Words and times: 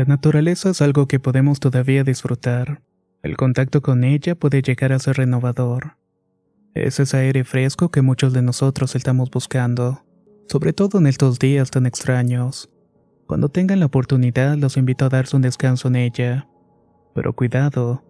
La 0.00 0.06
naturaleza 0.06 0.70
es 0.70 0.80
algo 0.80 1.06
que 1.06 1.20
podemos 1.20 1.60
todavía 1.60 2.04
disfrutar. 2.04 2.80
El 3.22 3.36
contacto 3.36 3.82
con 3.82 4.02
ella 4.02 4.34
puede 4.34 4.62
llegar 4.62 4.94
a 4.94 4.98
ser 4.98 5.18
renovador. 5.18 5.98
Es 6.72 7.00
ese 7.00 7.18
aire 7.18 7.44
fresco 7.44 7.90
que 7.90 8.00
muchos 8.00 8.32
de 8.32 8.40
nosotros 8.40 8.96
estamos 8.96 9.30
buscando, 9.30 10.02
sobre 10.48 10.72
todo 10.72 11.00
en 11.00 11.06
estos 11.06 11.38
días 11.38 11.70
tan 11.70 11.84
extraños. 11.84 12.70
Cuando 13.26 13.50
tengan 13.50 13.78
la 13.78 13.84
oportunidad, 13.84 14.56
los 14.56 14.78
invito 14.78 15.04
a 15.04 15.10
darse 15.10 15.36
un 15.36 15.42
descanso 15.42 15.88
en 15.88 15.96
ella. 15.96 16.48
Pero 17.14 17.34
cuidado, 17.34 18.02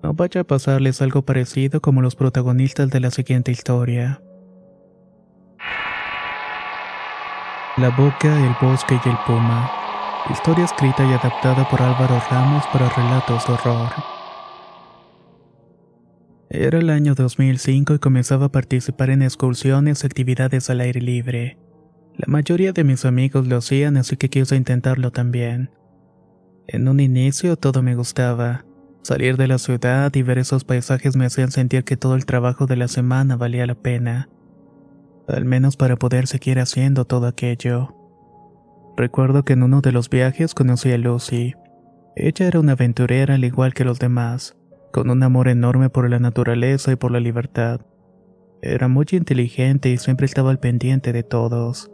no 0.00 0.14
vaya 0.14 0.42
a 0.42 0.44
pasarles 0.44 1.02
algo 1.02 1.22
parecido 1.22 1.82
como 1.82 2.02
los 2.02 2.14
protagonistas 2.14 2.88
de 2.88 3.00
la 3.00 3.10
siguiente 3.10 3.50
historia. 3.50 4.22
La 7.78 7.88
boca, 7.88 8.28
el 8.46 8.54
bosque 8.60 8.96
y 9.04 9.08
el 9.08 9.16
puma. 9.26 9.81
Historia 10.30 10.64
escrita 10.64 11.04
y 11.04 11.12
adaptada 11.12 11.68
por 11.68 11.82
Álvaro 11.82 12.22
Ramos 12.30 12.64
para 12.72 12.88
relatos 12.90 13.44
de 13.44 13.52
horror. 13.54 13.90
Era 16.48 16.78
el 16.78 16.90
año 16.90 17.16
2005 17.16 17.94
y 17.94 17.98
comenzaba 17.98 18.46
a 18.46 18.52
participar 18.52 19.10
en 19.10 19.22
excursiones 19.22 20.04
y 20.04 20.06
actividades 20.06 20.70
al 20.70 20.80
aire 20.80 21.00
libre. 21.00 21.58
La 22.14 22.26
mayoría 22.28 22.72
de 22.72 22.84
mis 22.84 23.04
amigos 23.04 23.48
lo 23.48 23.56
hacían, 23.56 23.96
así 23.96 24.16
que 24.16 24.30
quise 24.30 24.54
intentarlo 24.54 25.10
también. 25.10 25.70
En 26.68 26.86
un 26.86 27.00
inicio 27.00 27.56
todo 27.56 27.82
me 27.82 27.96
gustaba. 27.96 28.64
Salir 29.02 29.36
de 29.36 29.48
la 29.48 29.58
ciudad 29.58 30.14
y 30.14 30.22
ver 30.22 30.38
esos 30.38 30.62
paisajes 30.62 31.16
me 31.16 31.26
hacían 31.26 31.50
sentir 31.50 31.82
que 31.82 31.96
todo 31.96 32.14
el 32.14 32.26
trabajo 32.26 32.66
de 32.66 32.76
la 32.76 32.86
semana 32.86 33.34
valía 33.34 33.66
la 33.66 33.74
pena. 33.74 34.28
Al 35.26 35.44
menos 35.44 35.76
para 35.76 35.96
poder 35.96 36.28
seguir 36.28 36.60
haciendo 36.60 37.06
todo 37.06 37.26
aquello. 37.26 38.01
Recuerdo 38.96 39.44
que 39.44 39.54
en 39.54 39.62
uno 39.62 39.80
de 39.80 39.92
los 39.92 40.10
viajes 40.10 40.54
conocí 40.54 40.92
a 40.92 40.98
Lucy. 40.98 41.54
Ella 42.14 42.46
era 42.46 42.60
una 42.60 42.72
aventurera 42.72 43.34
al 43.34 43.44
igual 43.44 43.72
que 43.72 43.84
los 43.84 43.98
demás, 43.98 44.56
con 44.92 45.08
un 45.08 45.22
amor 45.22 45.48
enorme 45.48 45.88
por 45.88 46.08
la 46.10 46.18
naturaleza 46.18 46.92
y 46.92 46.96
por 46.96 47.10
la 47.10 47.20
libertad. 47.20 47.80
Era 48.60 48.88
muy 48.88 49.06
inteligente 49.10 49.88
y 49.88 49.98
siempre 49.98 50.26
estaba 50.26 50.50
al 50.50 50.60
pendiente 50.60 51.12
de 51.12 51.22
todos. 51.22 51.90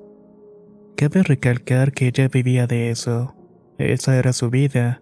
Cabe 0.97 1.23
recalcar 1.23 1.93
que 1.93 2.09
ella 2.09 2.29
vivía 2.29 2.67
de 2.67 2.91
eso. 2.91 3.35
Esa 3.79 4.19
era 4.19 4.33
su 4.33 4.51
vida. 4.51 5.01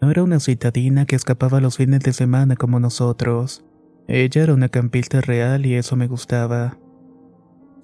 No 0.00 0.10
era 0.10 0.22
una 0.22 0.40
citadina 0.40 1.04
que 1.04 1.16
escapaba 1.16 1.60
los 1.60 1.76
fines 1.76 2.00
de 2.00 2.14
semana 2.14 2.56
como 2.56 2.80
nosotros. 2.80 3.64
Ella 4.06 4.42
era 4.42 4.54
una 4.54 4.70
campista 4.70 5.20
real 5.20 5.66
y 5.66 5.74
eso 5.74 5.94
me 5.94 6.06
gustaba. 6.06 6.78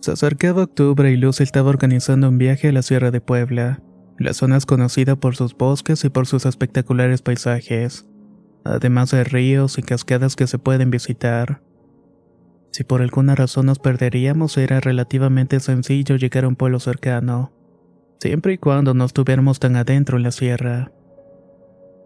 Se 0.04 0.12
acercaba 0.12 0.64
octubre 0.64 1.10
y 1.10 1.16
Luz 1.16 1.40
estaba 1.40 1.70
organizando 1.70 2.28
un 2.28 2.36
viaje 2.36 2.68
a 2.68 2.72
la 2.72 2.82
Sierra 2.82 3.10
de 3.10 3.22
Puebla. 3.22 3.80
La 4.18 4.34
zona 4.34 4.58
es 4.58 4.66
conocida 4.66 5.16
por 5.16 5.34
sus 5.34 5.56
bosques 5.56 6.04
y 6.04 6.10
por 6.10 6.26
sus 6.26 6.44
espectaculares 6.44 7.22
paisajes, 7.22 8.06
además 8.64 9.12
de 9.12 9.24
ríos 9.24 9.78
y 9.78 9.82
cascadas 9.82 10.36
que 10.36 10.46
se 10.46 10.58
pueden 10.58 10.90
visitar. 10.90 11.62
Si 12.70 12.84
por 12.84 13.00
alguna 13.00 13.34
razón 13.34 13.64
nos 13.64 13.78
perderíamos, 13.78 14.58
era 14.58 14.78
relativamente 14.78 15.58
sencillo 15.58 16.16
llegar 16.16 16.44
a 16.44 16.48
un 16.48 16.56
pueblo 16.56 16.80
cercano, 16.80 17.54
siempre 18.20 18.52
y 18.52 18.58
cuando 18.58 18.92
no 18.92 19.06
estuviéramos 19.06 19.58
tan 19.58 19.74
adentro 19.74 20.18
en 20.18 20.24
la 20.24 20.32
sierra. 20.32 20.92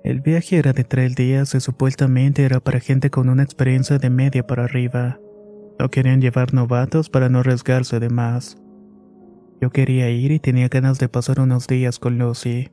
El 0.04 0.20
viaje 0.20 0.58
era 0.58 0.72
de 0.72 0.84
tres 0.84 1.16
días 1.16 1.52
y 1.56 1.58
supuestamente 1.58 2.44
era 2.44 2.60
para 2.60 2.78
gente 2.78 3.10
con 3.10 3.28
una 3.28 3.42
experiencia 3.42 3.98
de 3.98 4.08
media 4.08 4.46
para 4.46 4.66
arriba. 4.66 5.18
No 5.78 5.90
querían 5.90 6.20
llevar 6.20 6.54
novatos 6.54 7.08
para 7.08 7.28
no 7.28 7.40
arriesgarse 7.40 8.00
de 8.00 8.10
más. 8.10 8.58
Yo 9.60 9.70
quería 9.70 10.10
ir 10.10 10.32
y 10.32 10.38
tenía 10.38 10.68
ganas 10.68 10.98
de 10.98 11.08
pasar 11.08 11.40
unos 11.40 11.66
días 11.66 11.98
con 11.98 12.18
Lucy. 12.18 12.70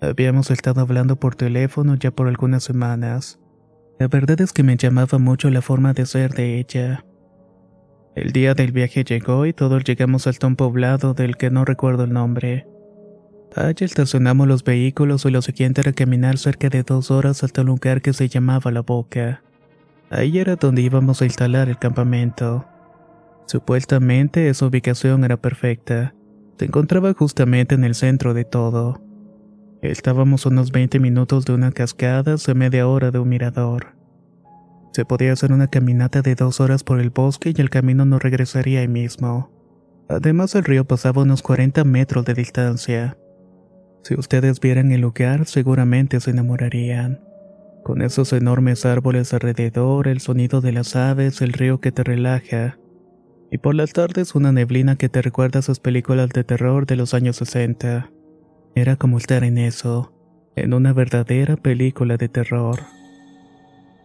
Habíamos 0.00 0.50
estado 0.50 0.80
hablando 0.80 1.16
por 1.16 1.34
teléfono 1.34 1.94
ya 1.94 2.10
por 2.10 2.28
algunas 2.28 2.64
semanas. 2.64 3.40
La 3.98 4.08
verdad 4.08 4.40
es 4.40 4.52
que 4.52 4.62
me 4.62 4.76
llamaba 4.76 5.18
mucho 5.18 5.50
la 5.50 5.62
forma 5.62 5.92
de 5.92 6.06
ser 6.06 6.32
de 6.32 6.58
ella. 6.58 7.04
El 8.14 8.32
día 8.32 8.54
del 8.54 8.72
viaje 8.72 9.04
llegó 9.04 9.46
y 9.46 9.52
todos 9.52 9.82
llegamos 9.84 10.26
hasta 10.26 10.46
un 10.46 10.56
poblado 10.56 11.14
del 11.14 11.36
que 11.36 11.50
no 11.50 11.64
recuerdo 11.64 12.04
el 12.04 12.12
nombre. 12.12 12.66
Allí 13.56 13.84
estacionamos 13.84 14.48
los 14.48 14.64
vehículos 14.64 15.24
y 15.24 15.30
lo 15.30 15.42
siguiente 15.42 15.80
era 15.80 15.92
caminar 15.92 16.38
cerca 16.38 16.68
de 16.68 16.82
dos 16.82 17.10
horas 17.10 17.44
hasta 17.44 17.60
un 17.60 17.68
lugar 17.68 18.02
que 18.02 18.12
se 18.12 18.28
llamaba 18.28 18.70
La 18.70 18.82
Boca. 18.82 19.42
Ahí 20.14 20.38
era 20.38 20.54
donde 20.54 20.80
íbamos 20.80 21.20
a 21.20 21.24
instalar 21.24 21.68
el 21.68 21.76
campamento. 21.76 22.64
Supuestamente 23.46 24.48
esa 24.48 24.66
ubicación 24.66 25.24
era 25.24 25.36
perfecta. 25.36 26.14
Se 26.56 26.66
encontraba 26.66 27.12
justamente 27.14 27.74
en 27.74 27.82
el 27.82 27.96
centro 27.96 28.32
de 28.32 28.44
todo. 28.44 29.02
Estábamos 29.82 30.46
unos 30.46 30.70
20 30.70 31.00
minutos 31.00 31.44
de 31.46 31.54
una 31.54 31.72
cascada 31.72 32.36
a 32.46 32.54
media 32.54 32.86
hora 32.86 33.10
de 33.10 33.18
un 33.18 33.28
mirador. 33.28 33.96
Se 34.92 35.04
podía 35.04 35.32
hacer 35.32 35.50
una 35.50 35.66
caminata 35.66 36.22
de 36.22 36.36
dos 36.36 36.60
horas 36.60 36.84
por 36.84 37.00
el 37.00 37.10
bosque 37.10 37.52
y 37.52 37.60
el 37.60 37.68
camino 37.68 38.04
no 38.04 38.20
regresaría 38.20 38.80
ahí 38.80 38.88
mismo. 38.88 39.50
Además 40.08 40.54
el 40.54 40.62
río 40.62 40.84
pasaba 40.84 41.22
unos 41.22 41.42
40 41.42 41.82
metros 41.82 42.24
de 42.24 42.34
distancia. 42.34 43.18
Si 44.04 44.14
ustedes 44.14 44.60
vieran 44.60 44.92
el 44.92 45.00
lugar 45.00 45.46
seguramente 45.46 46.20
se 46.20 46.30
enamorarían 46.30 47.33
con 47.84 48.02
esos 48.02 48.32
enormes 48.32 48.84
árboles 48.84 49.32
alrededor, 49.32 50.08
el 50.08 50.20
sonido 50.20 50.60
de 50.60 50.72
las 50.72 50.96
aves, 50.96 51.40
el 51.42 51.52
río 51.52 51.78
que 51.80 51.92
te 51.92 52.02
relaja, 52.02 52.78
y 53.52 53.58
por 53.58 53.76
las 53.76 53.92
tardes 53.92 54.34
una 54.34 54.50
neblina 54.50 54.96
que 54.96 55.08
te 55.08 55.22
recuerda 55.22 55.58
a 55.58 55.60
esas 55.60 55.78
películas 55.78 56.30
de 56.30 56.42
terror 56.42 56.86
de 56.86 56.96
los 56.96 57.14
años 57.14 57.36
60. 57.36 58.10
Era 58.74 58.96
como 58.96 59.18
estar 59.18 59.44
en 59.44 59.58
eso, 59.58 60.12
en 60.56 60.74
una 60.74 60.92
verdadera 60.92 61.56
película 61.56 62.16
de 62.16 62.28
terror. 62.28 62.80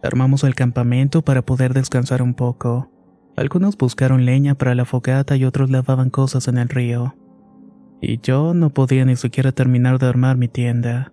Armamos 0.04 0.44
el 0.44 0.54
campamento 0.54 1.22
para 1.22 1.42
poder 1.42 1.74
descansar 1.74 2.22
un 2.22 2.34
poco. 2.34 2.92
Algunos 3.36 3.76
buscaron 3.76 4.24
leña 4.24 4.54
para 4.54 4.76
la 4.76 4.84
fogata 4.84 5.36
y 5.36 5.44
otros 5.44 5.70
lavaban 5.70 6.10
cosas 6.10 6.46
en 6.46 6.58
el 6.58 6.68
río. 6.68 7.16
Y 8.00 8.20
yo 8.20 8.54
no 8.54 8.70
podía 8.70 9.04
ni 9.04 9.16
siquiera 9.16 9.52
terminar 9.52 9.98
de 9.98 10.06
armar 10.06 10.36
mi 10.36 10.48
tienda. 10.48 11.12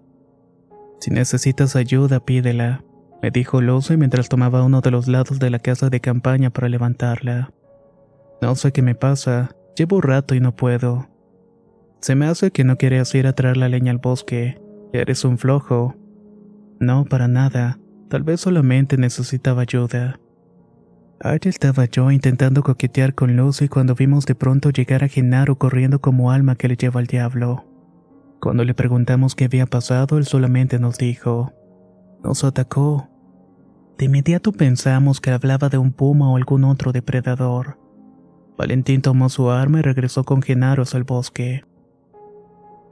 Si 1.00 1.12
necesitas 1.12 1.76
ayuda, 1.76 2.20
pídela, 2.20 2.84
me 3.22 3.32
dijo 3.32 3.62
Lucy 3.62 3.98
mientras 3.98 4.30
tomaba 4.30 4.64
uno 4.64 4.82
de 4.82 4.92
los 4.92 5.08
lados 5.08 5.40
de 5.40 5.50
la 5.50 5.60
casa 5.60 5.90
de 5.90 6.00
campaña 6.00 6.50
para 6.50 6.70
levantarla. 6.70 7.52
No 8.42 8.56
sé 8.56 8.72
qué 8.72 8.82
me 8.82 8.96
pasa, 8.96 9.56
llevo 9.76 9.98
un 9.98 10.04
rato 10.04 10.36
y 10.36 10.40
no 10.40 10.56
puedo. 10.56 11.08
Se 12.02 12.16
me 12.16 12.28
hace 12.28 12.52
que 12.52 12.64
no 12.64 12.78
querías 12.78 13.14
ir 13.16 13.26
a 13.28 13.34
traer 13.34 13.58
la 13.58 13.70
leña 13.70 13.92
al 13.92 13.98
bosque, 13.98 14.62
eres 14.94 15.26
un 15.26 15.38
flojo. 15.38 15.96
No, 16.80 17.06
para 17.06 17.28
nada, 17.28 17.80
tal 18.10 18.24
vez 18.24 18.42
solamente 18.42 18.98
necesitaba 18.98 19.64
ayuda. 19.64 20.20
Allí 21.20 21.50
estaba 21.50 21.86
yo 21.86 22.12
intentando 22.12 22.62
coquetear 22.62 23.16
con 23.16 23.36
Lucy 23.36 23.68
cuando 23.68 23.96
vimos 23.96 24.28
de 24.28 24.36
pronto 24.36 24.70
llegar 24.70 25.04
a 25.04 25.08
Genaro 25.08 25.58
corriendo 25.58 26.00
como 26.00 26.32
alma 26.32 26.56
que 26.56 26.68
le 26.68 26.78
lleva 26.78 27.00
al 27.00 27.08
diablo. 27.08 27.66
Cuando 28.40 28.64
le 28.64 28.74
preguntamos 28.74 29.36
qué 29.36 29.46
había 29.46 29.66
pasado, 29.66 30.18
él 30.18 30.26
solamente 30.26 30.80
nos 30.80 30.98
dijo, 30.98 31.54
nos 32.24 32.44
atacó. 32.44 33.10
De 33.98 34.06
inmediato 34.06 34.52
pensamos 34.52 35.20
que 35.20 35.32
hablaba 35.32 35.70
de 35.70 35.78
un 35.78 35.92
puma 35.92 36.30
o 36.32 36.38
algún 36.38 36.64
otro 36.64 36.92
depredador. 36.92 37.80
Valentín 38.58 39.02
tomó 39.02 39.30
su 39.30 39.50
arma 39.50 39.80
y 39.80 39.82
regresó 39.82 40.24
con 40.24 40.42
Genaro 40.42 40.84
el 40.94 41.04
bosque. 41.04 41.64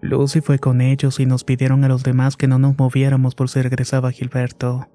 Lucy 0.02 0.42
fue 0.42 0.60
con 0.60 0.82
ellos 0.82 1.20
y 1.20 1.26
nos 1.26 1.44
pidieron 1.44 1.84
a 1.84 1.88
los 1.88 2.04
demás 2.04 2.38
que 2.38 2.48
no 2.48 2.60
nos 2.60 2.78
moviéramos 2.78 3.34
por 3.34 3.50
si 3.50 3.62
regresaba 3.62 4.12
Gilberto. 4.12 4.88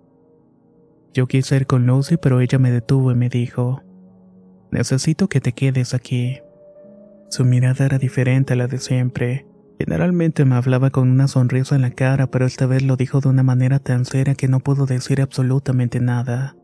Yo 1.12 1.26
quise 1.26 1.56
ir 1.56 1.66
con 1.66 1.86
Lucy, 1.86 2.16
pero 2.16 2.40
ella 2.40 2.58
me 2.58 2.70
detuvo 2.70 3.10
y 3.10 3.16
me 3.16 3.28
dijo, 3.28 3.82
Necesito 4.70 5.28
que 5.28 5.40
te 5.40 5.52
quedes 5.52 5.94
aquí. 5.94 6.38
Su 7.28 7.44
mirada 7.44 7.84
era 7.84 7.98
diferente 7.98 8.52
a 8.52 8.56
la 8.56 8.68
de 8.68 8.78
siempre. 8.78 9.49
Generalmente 9.80 10.44
me 10.44 10.56
hablaba 10.56 10.90
con 10.90 11.08
una 11.08 11.26
sonrisa 11.26 11.74
en 11.74 11.80
la 11.80 11.90
cara, 11.90 12.26
pero 12.26 12.44
esta 12.44 12.66
vez 12.66 12.82
lo 12.82 12.96
dijo 12.96 13.20
de 13.20 13.30
una 13.30 13.42
manera 13.42 13.78
tan 13.78 14.04
seria 14.04 14.34
que 14.34 14.46
no 14.46 14.60
pudo 14.60 14.84
decir 14.84 15.22
absolutamente 15.22 16.00
nada. 16.00 16.54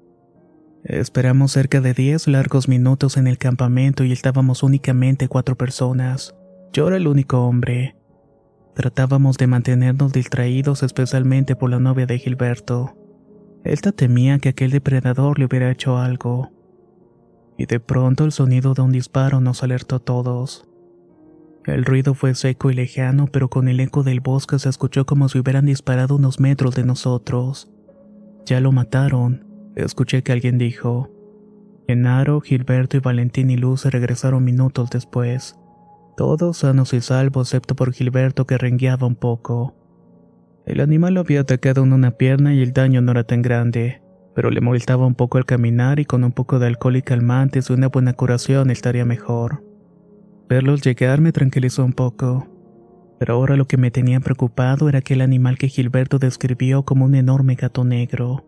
Esperamos 0.84 1.52
cerca 1.52 1.80
de 1.80 1.94
diez 1.94 2.28
largos 2.28 2.68
minutos 2.68 3.16
en 3.16 3.26
el 3.26 3.38
campamento 3.38 4.04
y 4.04 4.12
estábamos 4.12 4.62
únicamente 4.62 5.28
cuatro 5.28 5.56
personas. 5.56 6.34
Yo 6.74 6.88
era 6.88 6.98
el 6.98 7.08
único 7.08 7.40
hombre. 7.40 7.96
Tratábamos 8.74 9.38
de 9.38 9.46
mantenernos 9.46 10.12
distraídos 10.12 10.82
especialmente 10.82 11.56
por 11.56 11.70
la 11.70 11.80
novia 11.80 12.04
de 12.04 12.18
Gilberto. 12.18 12.98
Elta 13.64 13.92
temía 13.92 14.38
que 14.40 14.50
aquel 14.50 14.72
depredador 14.72 15.38
le 15.38 15.46
hubiera 15.46 15.70
hecho 15.70 15.96
algo. 15.96 16.50
Y 17.56 17.64
de 17.64 17.80
pronto 17.80 18.26
el 18.26 18.32
sonido 18.32 18.74
de 18.74 18.82
un 18.82 18.92
disparo 18.92 19.40
nos 19.40 19.62
alertó 19.62 19.96
a 19.96 20.00
todos. 20.00 20.65
El 21.66 21.84
ruido 21.84 22.14
fue 22.14 22.34
seco 22.36 22.70
y 22.70 22.74
lejano, 22.74 23.26
pero 23.26 23.48
con 23.48 23.66
el 23.66 23.80
eco 23.80 24.04
del 24.04 24.20
bosque 24.20 24.58
se 24.60 24.68
escuchó 24.68 25.04
como 25.04 25.28
si 25.28 25.40
hubieran 25.40 25.66
disparado 25.66 26.14
unos 26.14 26.38
metros 26.38 26.76
de 26.76 26.84
nosotros. 26.84 27.68
Ya 28.44 28.60
lo 28.60 28.70
mataron, 28.70 29.44
escuché 29.74 30.22
que 30.22 30.30
alguien 30.30 30.58
dijo. 30.58 31.10
Genaro, 31.88 32.40
Gilberto 32.40 32.96
y 32.96 33.00
Valentín 33.00 33.50
y 33.50 33.56
Luz 33.56 33.84
regresaron 33.84 34.44
minutos 34.44 34.90
después. 34.90 35.58
Todos 36.16 36.58
sanos 36.58 36.94
y 36.94 37.00
salvos, 37.00 37.48
excepto 37.48 37.74
por 37.74 37.92
Gilberto 37.92 38.46
que 38.46 38.58
rengueaba 38.58 39.08
un 39.08 39.16
poco. 39.16 39.74
El 40.66 40.80
animal 40.80 41.14
lo 41.14 41.20
había 41.20 41.40
atacado 41.40 41.82
en 41.82 41.92
una 41.92 42.12
pierna 42.12 42.54
y 42.54 42.62
el 42.62 42.72
daño 42.72 43.00
no 43.00 43.10
era 43.10 43.24
tan 43.24 43.42
grande, 43.42 44.02
pero 44.36 44.50
le 44.50 44.60
molestaba 44.60 45.04
un 45.04 45.16
poco 45.16 45.38
el 45.38 45.44
caminar 45.44 45.98
y 45.98 46.04
con 46.04 46.22
un 46.22 46.32
poco 46.32 46.60
de 46.60 46.68
alcohol 46.68 46.96
y 46.96 47.02
calmantes 47.02 47.70
y 47.70 47.72
una 47.72 47.88
buena 47.88 48.12
curación 48.12 48.70
estaría 48.70 49.04
mejor. 49.04 49.65
Verlos 50.48 50.82
llegar 50.82 51.20
me 51.20 51.32
tranquilizó 51.32 51.84
un 51.84 51.92
poco. 51.92 52.46
Pero 53.18 53.34
ahora 53.34 53.56
lo 53.56 53.66
que 53.66 53.76
me 53.76 53.90
tenía 53.90 54.20
preocupado 54.20 54.88
era 54.88 54.98
aquel 54.98 55.20
animal 55.20 55.58
que 55.58 55.68
Gilberto 55.68 56.18
describió 56.18 56.84
como 56.84 57.04
un 57.04 57.14
enorme 57.14 57.54
gato 57.54 57.84
negro. 57.84 58.44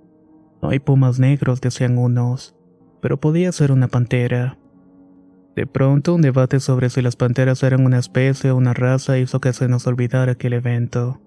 No 0.63 0.71
hay 0.71 0.79
pumas 0.79 1.19
negros, 1.19 1.61
decían 1.61 1.99
unos, 1.99 2.55
pero 3.01 3.19
podía 3.19 3.51
ser 3.53 3.73
una 3.73 3.89
pantera. 3.89 4.59
De 5.57 5.67
pronto, 5.67 6.15
un 6.15 6.23
debate 6.23 6.61
sobre 6.61 6.91
si 6.91 7.03
las 7.03 7.17
panteras 7.17 7.63
eran 7.63 7.85
una 7.85 7.99
especie 7.99 8.51
o 8.51 8.57
una 8.57 8.75
raza 8.75 9.19
hizo 9.19 9.41
que 9.41 9.53
se 9.53 9.67
nos 9.69 9.87
olvidara 9.87 10.33
aquel 10.33 10.53
evento. 10.53 11.21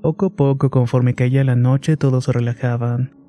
Poco 0.00 0.26
a 0.26 0.30
poco, 0.30 0.70
conforme 0.70 1.14
caía 1.14 1.44
la 1.44 1.56
noche, 1.56 1.96
todos 1.96 2.24
se 2.24 2.32
relajaban. 2.32 3.23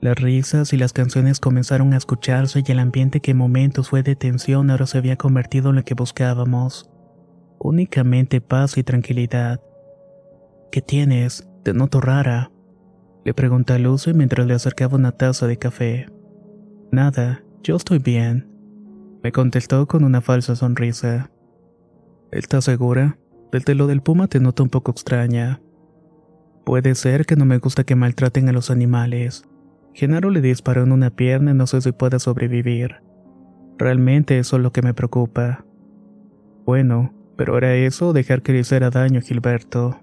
Las 0.00 0.16
risas 0.16 0.72
y 0.72 0.76
las 0.76 0.92
canciones 0.92 1.40
comenzaron 1.40 1.94
a 1.94 1.96
escucharse 1.96 2.62
y 2.66 2.72
el 2.72 2.78
ambiente 2.78 3.20
que 3.20 3.30
en 3.30 3.38
momentos 3.38 3.88
fue 3.88 4.02
de 4.02 4.16
tensión 4.16 4.70
ahora 4.70 4.86
se 4.86 4.98
había 4.98 5.16
convertido 5.16 5.70
en 5.70 5.76
lo 5.76 5.84
que 5.84 5.94
buscábamos. 5.94 6.90
Únicamente 7.58 8.40
paz 8.40 8.76
y 8.76 8.82
tranquilidad. 8.82 9.60
¿Qué 10.70 10.82
tienes? 10.82 11.48
Te 11.62 11.72
noto 11.72 12.00
rara. 12.00 12.50
Le 13.24 13.32
pregunté 13.32 13.72
a 13.72 13.78
Lucy 13.78 14.12
mientras 14.12 14.46
le 14.46 14.54
acercaba 14.54 14.96
una 14.96 15.12
taza 15.12 15.46
de 15.46 15.56
café. 15.56 16.06
Nada, 16.92 17.42
yo 17.62 17.76
estoy 17.76 17.98
bien. 17.98 18.50
Me 19.22 19.32
contestó 19.32 19.86
con 19.86 20.04
una 20.04 20.20
falsa 20.20 20.54
sonrisa. 20.54 21.30
¿Estás 22.30 22.64
segura? 22.64 23.16
Desde 23.50 23.74
lo 23.74 23.86
del 23.86 24.02
puma 24.02 24.26
te 24.26 24.40
noto 24.40 24.62
un 24.62 24.68
poco 24.68 24.90
extraña. 24.90 25.62
Puede 26.66 26.94
ser 26.94 27.24
que 27.24 27.36
no 27.36 27.46
me 27.46 27.58
gusta 27.58 27.84
que 27.84 27.94
maltraten 27.94 28.48
a 28.48 28.52
los 28.52 28.70
animales. 28.70 29.44
Genaro 29.94 30.30
le 30.30 30.40
disparó 30.40 30.82
en 30.82 30.90
una 30.90 31.10
pierna 31.10 31.52
y 31.52 31.54
no 31.54 31.68
sé 31.68 31.80
si 31.80 31.92
pueda 31.92 32.18
sobrevivir. 32.18 32.96
Realmente 33.78 34.40
eso 34.40 34.56
es 34.56 34.62
lo 34.62 34.72
que 34.72 34.82
me 34.82 34.92
preocupa. 34.92 35.64
Bueno, 36.66 37.14
pero 37.36 37.56
era 37.56 37.74
eso 37.74 38.12
dejar 38.12 38.42
que 38.42 38.52
le 38.52 38.60
hiciera 38.60 38.90
daño 38.90 39.20
Gilberto. 39.20 40.00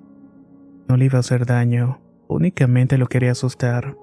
No 0.88 0.96
le 0.96 1.06
iba 1.06 1.18
a 1.18 1.20
hacer 1.20 1.46
daño, 1.46 2.00
únicamente 2.30 2.98
lo 2.98 3.08
quería 3.08 3.32
asustar. 3.32 3.98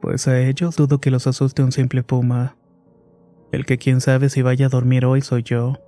Pues 0.00 0.28
a 0.28 0.40
ellos 0.40 0.76
dudo 0.76 1.00
que 1.00 1.10
los 1.10 1.26
asuste 1.26 1.64
un 1.64 1.72
simple 1.72 2.04
puma. 2.04 2.56
El 3.50 3.66
que 3.66 3.78
quién 3.78 4.00
sabe 4.00 4.28
si 4.28 4.40
vaya 4.40 4.66
a 4.66 4.70
dormir 4.70 5.04
hoy 5.04 5.20
soy 5.20 5.42
yo. 5.42 5.80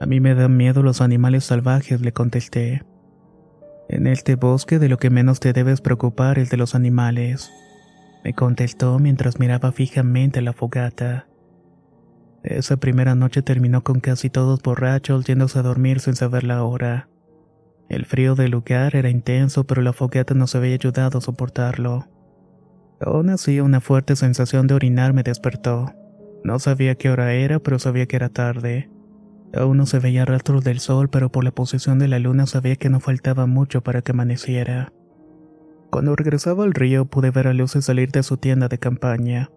A 0.00 0.06
mí 0.06 0.20
me 0.20 0.36
dan 0.36 0.56
miedo 0.56 0.84
los 0.84 1.00
animales 1.00 1.44
salvajes, 1.44 2.00
le 2.00 2.12
contesté. 2.12 2.84
En 3.88 4.06
este 4.06 4.36
bosque 4.36 4.78
de 4.78 4.88
lo 4.88 4.96
que 4.98 5.10
menos 5.10 5.40
te 5.40 5.52
debes 5.52 5.80
preocupar 5.80 6.38
es 6.38 6.50
de 6.50 6.56
los 6.56 6.76
animales 6.76 7.50
me 8.28 8.34
contestó 8.34 8.98
mientras 8.98 9.40
miraba 9.40 9.72
fijamente 9.72 10.42
la 10.42 10.52
fogata. 10.52 11.28
Esa 12.42 12.76
primera 12.76 13.14
noche 13.14 13.40
terminó 13.40 13.82
con 13.82 14.00
casi 14.00 14.28
todos 14.28 14.60
borrachos 14.60 15.24
yéndose 15.24 15.58
a 15.58 15.62
dormir 15.62 16.00
sin 16.00 16.14
saber 16.14 16.44
la 16.44 16.62
hora. 16.62 17.08
El 17.88 18.04
frío 18.04 18.34
del 18.34 18.50
lugar 18.50 18.94
era 18.96 19.08
intenso, 19.08 19.64
pero 19.64 19.80
la 19.80 19.94
fogata 19.94 20.34
nos 20.34 20.54
había 20.54 20.74
ayudado 20.74 21.16
a 21.16 21.20
soportarlo. 21.22 22.04
Aún 23.00 23.30
así, 23.30 23.60
una 23.60 23.80
fuerte 23.80 24.14
sensación 24.14 24.66
de 24.66 24.74
orinar 24.74 25.14
me 25.14 25.22
despertó. 25.22 25.94
No 26.44 26.58
sabía 26.58 26.96
qué 26.96 27.08
hora 27.08 27.32
era, 27.32 27.60
pero 27.60 27.78
sabía 27.78 28.04
que 28.04 28.16
era 28.16 28.28
tarde. 28.28 28.90
Aún 29.54 29.78
no 29.78 29.86
se 29.86 30.00
veía 30.00 30.26
rastros 30.26 30.62
del 30.64 30.80
sol, 30.80 31.08
pero 31.08 31.32
por 31.32 31.44
la 31.44 31.52
posición 31.52 31.98
de 31.98 32.08
la 32.08 32.18
luna 32.18 32.44
sabía 32.44 32.76
que 32.76 32.90
no 32.90 33.00
faltaba 33.00 33.46
mucho 33.46 33.80
para 33.82 34.02
que 34.02 34.12
amaneciera. 34.12 34.92
Cuando 35.90 36.14
regresaba 36.14 36.64
al 36.64 36.74
río 36.74 37.06
pude 37.06 37.30
ver 37.30 37.46
a 37.46 37.54
Lucy 37.54 37.80
salir 37.80 38.10
de 38.10 38.22
su 38.22 38.36
tienda 38.36 38.68
de 38.68 38.78
campaña. 38.78 39.50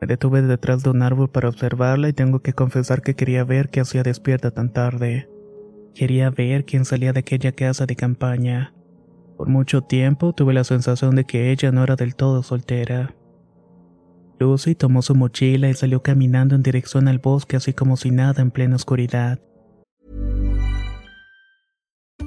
Me 0.00 0.06
detuve 0.06 0.42
detrás 0.42 0.82
de 0.82 0.90
un 0.90 1.02
árbol 1.02 1.30
para 1.30 1.48
observarla 1.48 2.08
y 2.08 2.12
tengo 2.12 2.40
que 2.40 2.52
confesar 2.52 3.02
que 3.02 3.14
quería 3.14 3.44
ver 3.44 3.70
qué 3.70 3.80
hacía 3.80 4.02
despierta 4.02 4.50
tan 4.50 4.72
tarde. 4.72 5.28
Quería 5.94 6.30
ver 6.30 6.64
quién 6.64 6.84
salía 6.84 7.12
de 7.12 7.20
aquella 7.20 7.52
casa 7.52 7.86
de 7.86 7.96
campaña. 7.96 8.74
Por 9.36 9.48
mucho 9.48 9.82
tiempo 9.82 10.32
tuve 10.32 10.52
la 10.52 10.64
sensación 10.64 11.16
de 11.16 11.24
que 11.24 11.50
ella 11.50 11.72
no 11.72 11.82
era 11.82 11.96
del 11.96 12.14
todo 12.14 12.42
soltera. 12.42 13.14
Lucy 14.38 14.74
tomó 14.74 15.02
su 15.02 15.14
mochila 15.14 15.68
y 15.68 15.74
salió 15.74 16.02
caminando 16.02 16.54
en 16.54 16.62
dirección 16.62 17.08
al 17.08 17.18
bosque 17.18 17.56
así 17.56 17.74
como 17.74 17.96
si 17.96 18.10
nada 18.10 18.40
en 18.40 18.50
plena 18.50 18.76
oscuridad. 18.76 19.40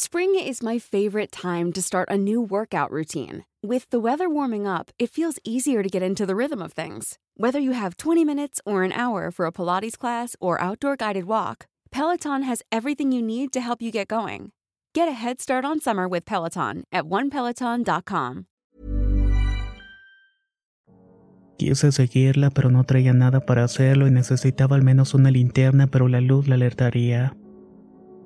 Spring 0.00 0.36
is 0.36 0.62
my 0.62 0.78
favorite 0.78 1.32
time 1.32 1.72
to 1.72 1.82
start 1.82 2.08
a 2.08 2.16
new 2.16 2.40
workout 2.40 2.92
routine. 2.92 3.44
With 3.64 3.90
the 3.90 3.98
weather 3.98 4.28
warming 4.28 4.64
up, 4.64 4.92
it 4.96 5.10
feels 5.10 5.40
easier 5.42 5.82
to 5.82 5.88
get 5.88 6.04
into 6.04 6.24
the 6.24 6.36
rhythm 6.36 6.62
of 6.62 6.72
things. 6.72 7.18
Whether 7.36 7.58
you 7.58 7.72
have 7.72 7.96
20 7.96 8.24
minutes 8.24 8.60
or 8.64 8.84
an 8.84 8.92
hour 8.92 9.32
for 9.32 9.44
a 9.44 9.50
Pilates 9.50 9.98
class 9.98 10.36
or 10.40 10.60
outdoor 10.60 10.94
guided 10.94 11.24
walk, 11.24 11.66
Peloton 11.90 12.44
has 12.44 12.62
everything 12.70 13.10
you 13.10 13.20
need 13.20 13.50
to 13.52 13.60
help 13.60 13.82
you 13.82 13.90
get 13.90 14.06
going. 14.06 14.52
Get 14.94 15.08
a 15.08 15.18
head 15.18 15.40
start 15.40 15.64
on 15.64 15.80
summer 15.80 16.06
with 16.06 16.24
Peloton 16.24 16.84
at 16.92 17.02
onepeloton.com. 17.02 18.46
Quise 21.58 21.90
seguirla, 21.90 22.50
pero 22.50 22.70
no 22.70 22.84
traía 22.84 23.12
nada 23.14 23.40
para 23.40 23.64
hacerlo 23.64 24.06
y 24.06 24.12
necesitaba 24.12 24.76
al 24.76 24.82
menos 24.82 25.14
una 25.14 25.32
linterna, 25.32 25.88
pero 25.88 26.06
la 26.06 26.20
luz 26.20 26.46
la 26.46 26.54
alertaría. 26.54 27.34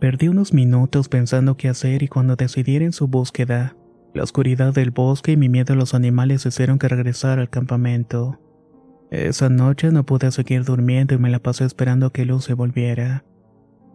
Perdí 0.03 0.27
unos 0.27 0.53
minutos 0.53 1.09
pensando 1.09 1.57
qué 1.57 1.69
hacer 1.69 2.03
y 2.03 2.09
cuando 2.09 2.35
decidí 2.35 2.73
ir 2.73 2.83
en 2.83 2.93
su 2.93 3.07
búsqueda, 3.07 3.77
la 4.15 4.25
oscuridad 4.25 4.75
del 4.75 4.91
bosque 4.91 5.31
y 5.31 5.37
mi 5.37 5.49
miedo 5.49 5.75
a 5.75 5.77
los 5.77 5.95
animales 5.95 6.45
hicieron 6.45 6.81
que 6.81 6.89
regresara 6.89 7.41
al 7.41 7.51
campamento. 7.51 8.41
Esa 9.13 9.49
noche 9.49 9.93
no 9.93 10.05
pude 10.05 10.33
seguir 10.33 10.65
durmiendo 10.65 11.15
y 11.15 11.19
me 11.19 11.31
la 11.31 11.39
pasé 11.39 11.65
esperando 11.65 12.07
a 12.07 12.13
que 12.13 12.25
Luz 12.25 12.47
se 12.47 12.55
volviera. 12.55 13.23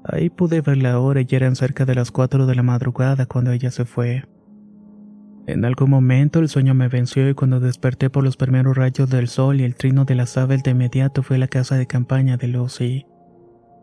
Ahí 0.06 0.30
pude 0.30 0.62
ver 0.62 0.78
la 0.78 0.98
hora 0.98 1.20
y 1.20 1.28
eran 1.30 1.58
cerca 1.58 1.84
de 1.84 1.96
las 1.96 2.12
4 2.12 2.46
de 2.46 2.56
la 2.56 2.64
madrugada 2.64 3.26
cuando 3.26 3.52
ella 3.52 3.70
se 3.70 3.84
fue. 3.84 4.24
En 5.46 5.66
algún 5.66 5.90
momento 5.90 6.40
el 6.40 6.48
sueño 6.48 6.74
me 6.74 6.88
venció 6.88 7.28
y 7.28 7.34
cuando 7.34 7.60
desperté 7.60 8.10
por 8.10 8.24
los 8.24 8.38
primeros 8.38 8.78
rayos 8.78 9.10
del 9.10 9.28
sol 9.28 9.60
y 9.60 9.66
el 9.66 9.76
trino 9.76 10.06
de 10.06 10.16
las 10.16 10.38
aves 10.38 10.64
de 10.64 10.72
inmediato 10.72 11.22
fue 11.22 11.36
a 11.36 11.40
la 11.40 11.50
casa 11.50 11.76
de 11.76 11.86
campaña 11.86 12.38
de 12.38 12.48
Lucy. 12.48 13.06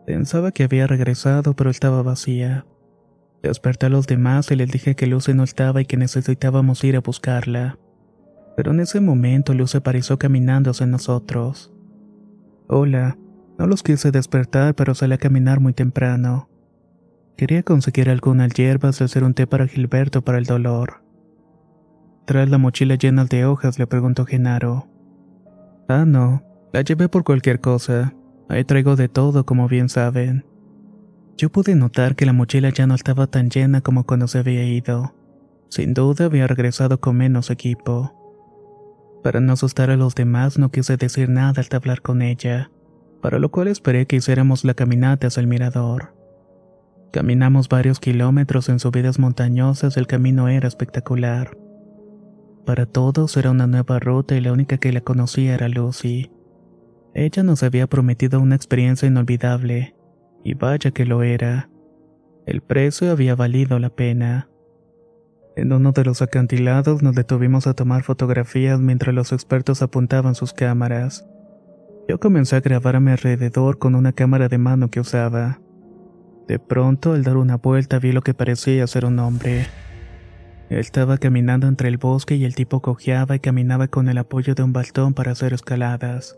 Pensaba 0.05 0.51
que 0.51 0.63
había 0.63 0.87
regresado, 0.87 1.55
pero 1.55 1.69
estaba 1.69 2.03
vacía. 2.03 2.65
Desperté 3.41 3.87
a 3.87 3.89
los 3.89 4.07
demás 4.07 4.51
y 4.51 4.55
les 4.55 4.71
dije 4.71 4.95
que 4.95 5.07
Luce 5.07 5.33
no 5.33 5.43
estaba 5.43 5.81
y 5.81 5.85
que 5.85 5.97
necesitábamos 5.97 6.83
ir 6.83 6.95
a 6.95 7.01
buscarla. 7.01 7.77
Pero 8.55 8.71
en 8.71 8.79
ese 8.79 9.01
momento 9.01 9.53
Luce 9.53 9.79
apareció 9.79 10.17
caminando 10.17 10.71
hacia 10.71 10.85
nosotros. 10.85 11.71
Hola, 12.67 13.17
No 13.57 13.67
los 13.67 13.83
quise 13.83 14.11
despertar, 14.11 14.75
pero 14.75 14.93
salí 14.95 15.13
a 15.13 15.17
caminar 15.17 15.61
muy 15.61 15.71
temprano. 15.71 16.49
Quería 17.37 17.63
conseguir 17.63 18.09
algunas 18.09 18.53
hierbas 18.53 18.99
y 18.99 19.05
hacer 19.05 19.23
un 19.23 19.33
té 19.33 19.47
para 19.47 19.67
Gilberto 19.67 20.23
para 20.23 20.37
el 20.37 20.45
dolor. 20.45 21.01
Tras 22.25 22.49
la 22.49 22.57
mochila 22.57 22.95
llena 22.95 23.23
de 23.23 23.45
hojas, 23.45 23.79
le 23.79 23.87
preguntó 23.87 24.25
Genaro. 24.25 24.87
Ah, 25.87 26.03
no, 26.05 26.43
la 26.73 26.81
llevé 26.81 27.07
por 27.07 27.23
cualquier 27.23 27.61
cosa. 27.61 28.13
Ahí 28.47 28.63
traigo 28.63 28.95
de 28.95 29.09
todo, 29.09 29.45
como 29.45 29.67
bien 29.67 29.89
saben. 29.89 30.45
Yo 31.37 31.51
pude 31.51 31.75
notar 31.75 32.15
que 32.15 32.25
la 32.25 32.33
mochila 32.33 32.69
ya 32.69 32.87
no 32.87 32.95
estaba 32.95 33.27
tan 33.27 33.49
llena 33.49 33.81
como 33.81 34.05
cuando 34.05 34.27
se 34.27 34.39
había 34.39 34.63
ido. 34.63 35.13
Sin 35.69 35.93
duda 35.93 36.25
había 36.25 36.47
regresado 36.47 36.99
con 36.99 37.17
menos 37.17 37.49
equipo. 37.49 38.13
Para 39.23 39.41
no 39.41 39.53
asustar 39.53 39.89
a 39.89 39.97
los 39.97 40.15
demás 40.15 40.57
no 40.59 40.69
quise 40.69 40.97
decir 40.97 41.29
nada 41.29 41.61
al 41.61 41.75
hablar 41.75 42.01
con 42.01 42.21
ella, 42.21 42.69
para 43.21 43.39
lo 43.39 43.49
cual 43.49 43.67
esperé 43.67 44.05
que 44.05 44.17
hiciéramos 44.17 44.63
la 44.63 44.75
caminata 44.75 45.27
hacia 45.27 45.41
el 45.41 45.47
mirador. 45.47 46.13
Caminamos 47.11 47.67
varios 47.69 47.99
kilómetros 47.99 48.69
en 48.69 48.79
subidas 48.79 49.19
montañosas, 49.19 49.97
el 49.97 50.05
camino 50.05 50.47
era 50.47 50.67
espectacular. 50.67 51.57
Para 52.65 52.85
todos 52.85 53.35
era 53.37 53.51
una 53.51 53.67
nueva 53.67 53.99
ruta 53.99 54.35
y 54.35 54.41
la 54.41 54.51
única 54.51 54.77
que 54.77 54.91
la 54.93 55.01
conocía 55.01 55.55
era 55.55 55.69
Lucy. 55.69 56.31
Ella 57.17 57.43
nos 57.43 57.63
había 57.63 57.87
prometido 57.87 58.41
una 58.41 58.55
experiencia 58.55 59.07
inolvidable, 59.07 59.95
y 60.43 60.53
vaya 60.53 60.91
que 60.91 61.05
lo 61.05 61.23
era. 61.23 61.69
El 62.45 62.59
precio 62.59 63.09
había 63.09 63.35
valido 63.35 63.79
la 63.79 63.89
pena. 63.89 64.49
En 65.55 65.71
uno 65.71 65.93
de 65.93 66.03
los 66.03 66.21
acantilados 66.21 67.01
nos 67.01 67.15
detuvimos 67.15 67.67
a 67.67 67.73
tomar 67.73 68.03
fotografías 68.03 68.81
mientras 68.81 69.15
los 69.15 69.31
expertos 69.31 69.81
apuntaban 69.81 70.35
sus 70.35 70.51
cámaras. 70.51 71.25
Yo 72.09 72.19
comencé 72.19 72.57
a 72.57 72.59
grabar 72.59 72.97
a 72.97 72.99
mi 72.99 73.11
alrededor 73.11 73.77
con 73.77 73.95
una 73.95 74.11
cámara 74.11 74.49
de 74.49 74.57
mano 74.57 74.89
que 74.89 74.99
usaba. 74.99 75.61
De 76.49 76.59
pronto, 76.59 77.13
al 77.13 77.23
dar 77.23 77.37
una 77.37 77.55
vuelta, 77.55 77.97
vi 77.97 78.11
lo 78.11 78.23
que 78.23 78.33
parecía 78.33 78.85
ser 78.87 79.05
un 79.05 79.19
hombre. 79.19 79.67
Estaba 80.69 81.17
caminando 81.17 81.67
entre 81.67 81.87
el 81.87 81.97
bosque 81.97 82.35
y 82.35 82.43
el 82.43 82.55
tipo 82.55 82.81
cojeaba 82.81 83.37
y 83.37 83.39
caminaba 83.39 83.87
con 83.87 84.09
el 84.09 84.17
apoyo 84.17 84.53
de 84.53 84.63
un 84.63 84.73
bastón 84.73 85.13
para 85.13 85.31
hacer 85.31 85.53
escaladas. 85.53 86.37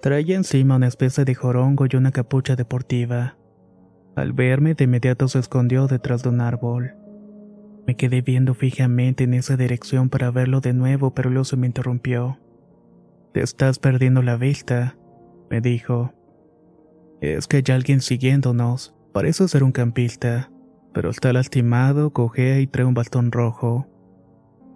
Traía 0.00 0.36
encima 0.36 0.76
una 0.76 0.86
especie 0.86 1.24
de 1.24 1.34
jorongo 1.34 1.86
y 1.90 1.96
una 1.96 2.12
capucha 2.12 2.54
deportiva. 2.54 3.36
Al 4.14 4.32
verme, 4.32 4.74
de 4.74 4.84
inmediato 4.84 5.26
se 5.26 5.40
escondió 5.40 5.88
detrás 5.88 6.22
de 6.22 6.28
un 6.28 6.40
árbol. 6.40 6.94
Me 7.86 7.96
quedé 7.96 8.22
viendo 8.22 8.54
fijamente 8.54 9.24
en 9.24 9.34
esa 9.34 9.56
dirección 9.56 10.08
para 10.08 10.30
verlo 10.30 10.60
de 10.60 10.72
nuevo, 10.72 11.14
pero 11.14 11.30
luego 11.30 11.44
se 11.44 11.56
me 11.56 11.66
interrumpió. 11.66 12.38
Te 13.32 13.40
estás 13.40 13.78
perdiendo 13.78 14.22
la 14.22 14.36
vista, 14.36 14.96
me 15.50 15.60
dijo. 15.60 16.12
Es 17.20 17.48
que 17.48 17.56
hay 17.56 17.74
alguien 17.74 18.00
siguiéndonos. 18.00 18.94
Parece 19.12 19.48
ser 19.48 19.64
un 19.64 19.72
campista, 19.72 20.50
pero 20.92 21.10
está 21.10 21.32
lastimado, 21.32 22.12
cojea 22.12 22.60
y 22.60 22.66
trae 22.66 22.84
un 22.84 22.94
bastón 22.94 23.32
rojo. 23.32 23.86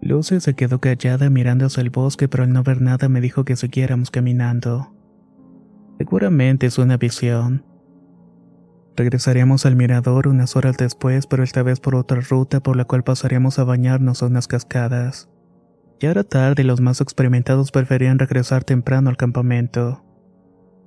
Lucy 0.00 0.40
se 0.40 0.54
quedó 0.54 0.80
callada 0.80 1.30
mirando 1.30 1.66
hacia 1.66 1.80
el 1.80 1.90
bosque, 1.90 2.28
pero 2.28 2.42
al 2.42 2.52
no 2.52 2.64
ver 2.64 2.80
nada 2.80 3.08
me 3.08 3.20
dijo 3.20 3.44
que 3.44 3.54
siguiéramos 3.54 4.10
caminando. 4.10 4.92
Seguramente 6.02 6.66
es 6.66 6.78
una 6.78 6.96
visión. 6.96 7.64
Regresaríamos 8.96 9.66
al 9.66 9.76
mirador 9.76 10.26
unas 10.26 10.56
horas 10.56 10.76
después, 10.76 11.28
pero 11.28 11.44
esta 11.44 11.62
vez 11.62 11.78
por 11.78 11.94
otra 11.94 12.20
ruta 12.20 12.60
por 12.60 12.76
la 12.76 12.84
cual 12.84 13.04
pasaríamos 13.04 13.60
a 13.60 13.64
bañarnos 13.64 14.20
a 14.20 14.26
unas 14.26 14.48
cascadas. 14.48 15.30
Ya 16.00 16.10
era 16.10 16.24
tarde 16.24 16.62
y 16.62 16.66
los 16.66 16.80
más 16.80 17.00
experimentados 17.00 17.70
preferían 17.70 18.18
regresar 18.18 18.64
temprano 18.64 19.10
al 19.10 19.16
campamento. 19.16 20.04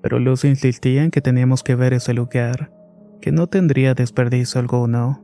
Pero 0.01 0.19
Lucy 0.19 0.50
insistía 0.50 1.05
en 1.05 1.12
que 1.12 1.22
teníamos 1.22 1.63
que 1.63 1.75
ver 1.75 1.93
ese 1.93 2.13
lugar, 2.13 2.74
que 3.22 3.31
no 3.31 3.48
tendría 3.48 3.93
desperdicio 3.93 4.60
alguno. 4.60 5.24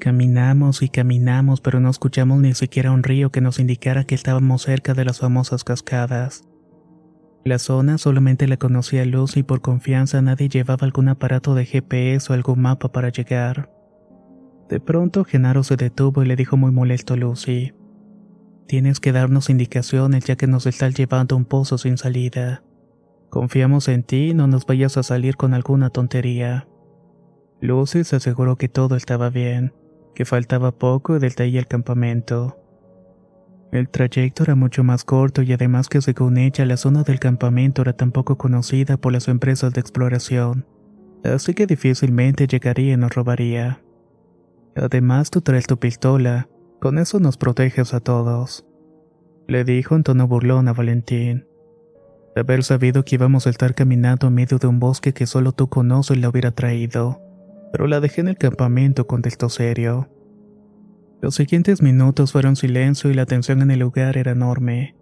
Caminamos 0.00 0.82
y 0.82 0.88
caminamos, 0.88 1.60
pero 1.60 1.78
no 1.78 1.90
escuchamos 1.90 2.40
ni 2.40 2.54
siquiera 2.54 2.90
un 2.90 3.04
río 3.04 3.30
que 3.30 3.40
nos 3.40 3.60
indicara 3.60 4.02
que 4.02 4.16
estábamos 4.16 4.62
cerca 4.62 4.94
de 4.94 5.04
las 5.04 5.20
famosas 5.20 5.62
cascadas. 5.62 6.42
La 7.44 7.58
zona 7.58 7.98
solamente 7.98 8.48
la 8.48 8.56
conocía 8.56 9.04
Lucy 9.04 9.40
y 9.40 9.42
por 9.42 9.60
confianza 9.60 10.22
nadie 10.22 10.48
llevaba 10.48 10.86
algún 10.86 11.08
aparato 11.08 11.54
de 11.54 11.66
GPS 11.66 12.32
o 12.32 12.34
algún 12.34 12.62
mapa 12.62 12.90
para 12.90 13.10
llegar. 13.10 13.70
De 14.70 14.80
pronto 14.80 15.24
Genaro 15.24 15.62
se 15.62 15.76
detuvo 15.76 16.22
y 16.22 16.26
le 16.26 16.36
dijo 16.36 16.56
muy 16.56 16.72
molesto 16.72 17.12
a 17.12 17.16
Lucy. 17.18 17.74
Tienes 18.66 18.98
que 18.98 19.12
darnos 19.12 19.50
indicaciones 19.50 20.24
ya 20.24 20.36
que 20.36 20.46
nos 20.46 20.64
estás 20.64 20.94
llevando 20.94 21.34
a 21.34 21.38
un 21.38 21.44
pozo 21.44 21.76
sin 21.76 21.98
salida. 21.98 22.62
Confiamos 23.28 23.88
en 23.88 24.04
ti 24.04 24.32
no 24.32 24.46
nos 24.46 24.64
vayas 24.64 24.96
a 24.96 25.02
salir 25.02 25.36
con 25.36 25.52
alguna 25.52 25.90
tontería. 25.90 26.66
Lucy 27.60 28.04
se 28.04 28.16
aseguró 28.16 28.56
que 28.56 28.70
todo 28.70 28.96
estaba 28.96 29.28
bien, 29.28 29.74
que 30.14 30.24
faltaba 30.24 30.72
poco 30.72 31.16
y 31.16 31.18
desde 31.18 31.44
el 31.58 31.66
campamento. 31.66 32.63
El 33.74 33.88
trayecto 33.88 34.44
era 34.44 34.54
mucho 34.54 34.84
más 34.84 35.02
corto 35.02 35.42
y 35.42 35.52
además 35.52 35.88
que 35.88 36.00
según 36.00 36.38
ella 36.38 36.64
la 36.64 36.76
zona 36.76 37.02
del 37.02 37.18
campamento 37.18 37.82
era 37.82 37.92
tan 37.92 38.12
poco 38.12 38.38
conocida 38.38 38.96
por 38.96 39.12
las 39.12 39.26
empresas 39.26 39.72
de 39.72 39.80
exploración, 39.80 40.64
así 41.24 41.54
que 41.54 41.66
difícilmente 41.66 42.46
llegaría 42.46 42.94
y 42.94 42.96
nos 42.96 43.12
robaría. 43.12 43.82
Además 44.76 45.32
tú 45.32 45.40
traes 45.40 45.66
tu 45.66 45.76
pistola, 45.76 46.48
con 46.80 46.98
eso 47.00 47.18
nos 47.18 47.36
proteges 47.36 47.94
a 47.94 47.98
todos. 47.98 48.64
Le 49.48 49.64
dijo 49.64 49.96
en 49.96 50.04
tono 50.04 50.28
burlón 50.28 50.68
a 50.68 50.72
Valentín. 50.72 51.48
De 52.36 52.42
haber 52.42 52.62
sabido 52.62 53.04
que 53.04 53.16
íbamos 53.16 53.48
a 53.48 53.50
estar 53.50 53.74
caminando 53.74 54.28
en 54.28 54.34
medio 54.34 54.58
de 54.58 54.68
un 54.68 54.78
bosque 54.78 55.12
que 55.12 55.26
solo 55.26 55.50
tú 55.50 55.68
conoces 55.68 56.16
la 56.18 56.28
hubiera 56.28 56.52
traído, 56.52 57.20
pero 57.72 57.88
la 57.88 57.98
dejé 57.98 58.20
en 58.20 58.28
el 58.28 58.38
campamento 58.38 59.08
contestó 59.08 59.48
serio. 59.48 60.13
Los 61.24 61.36
siguientes 61.36 61.80
minutos 61.80 62.32
fueron 62.32 62.54
silencio 62.54 63.10
y 63.10 63.14
la 63.14 63.24
tensión 63.24 63.62
en 63.62 63.70
el 63.70 63.78
lugar 63.78 64.18
era 64.18 64.32
enorme. 64.32 64.94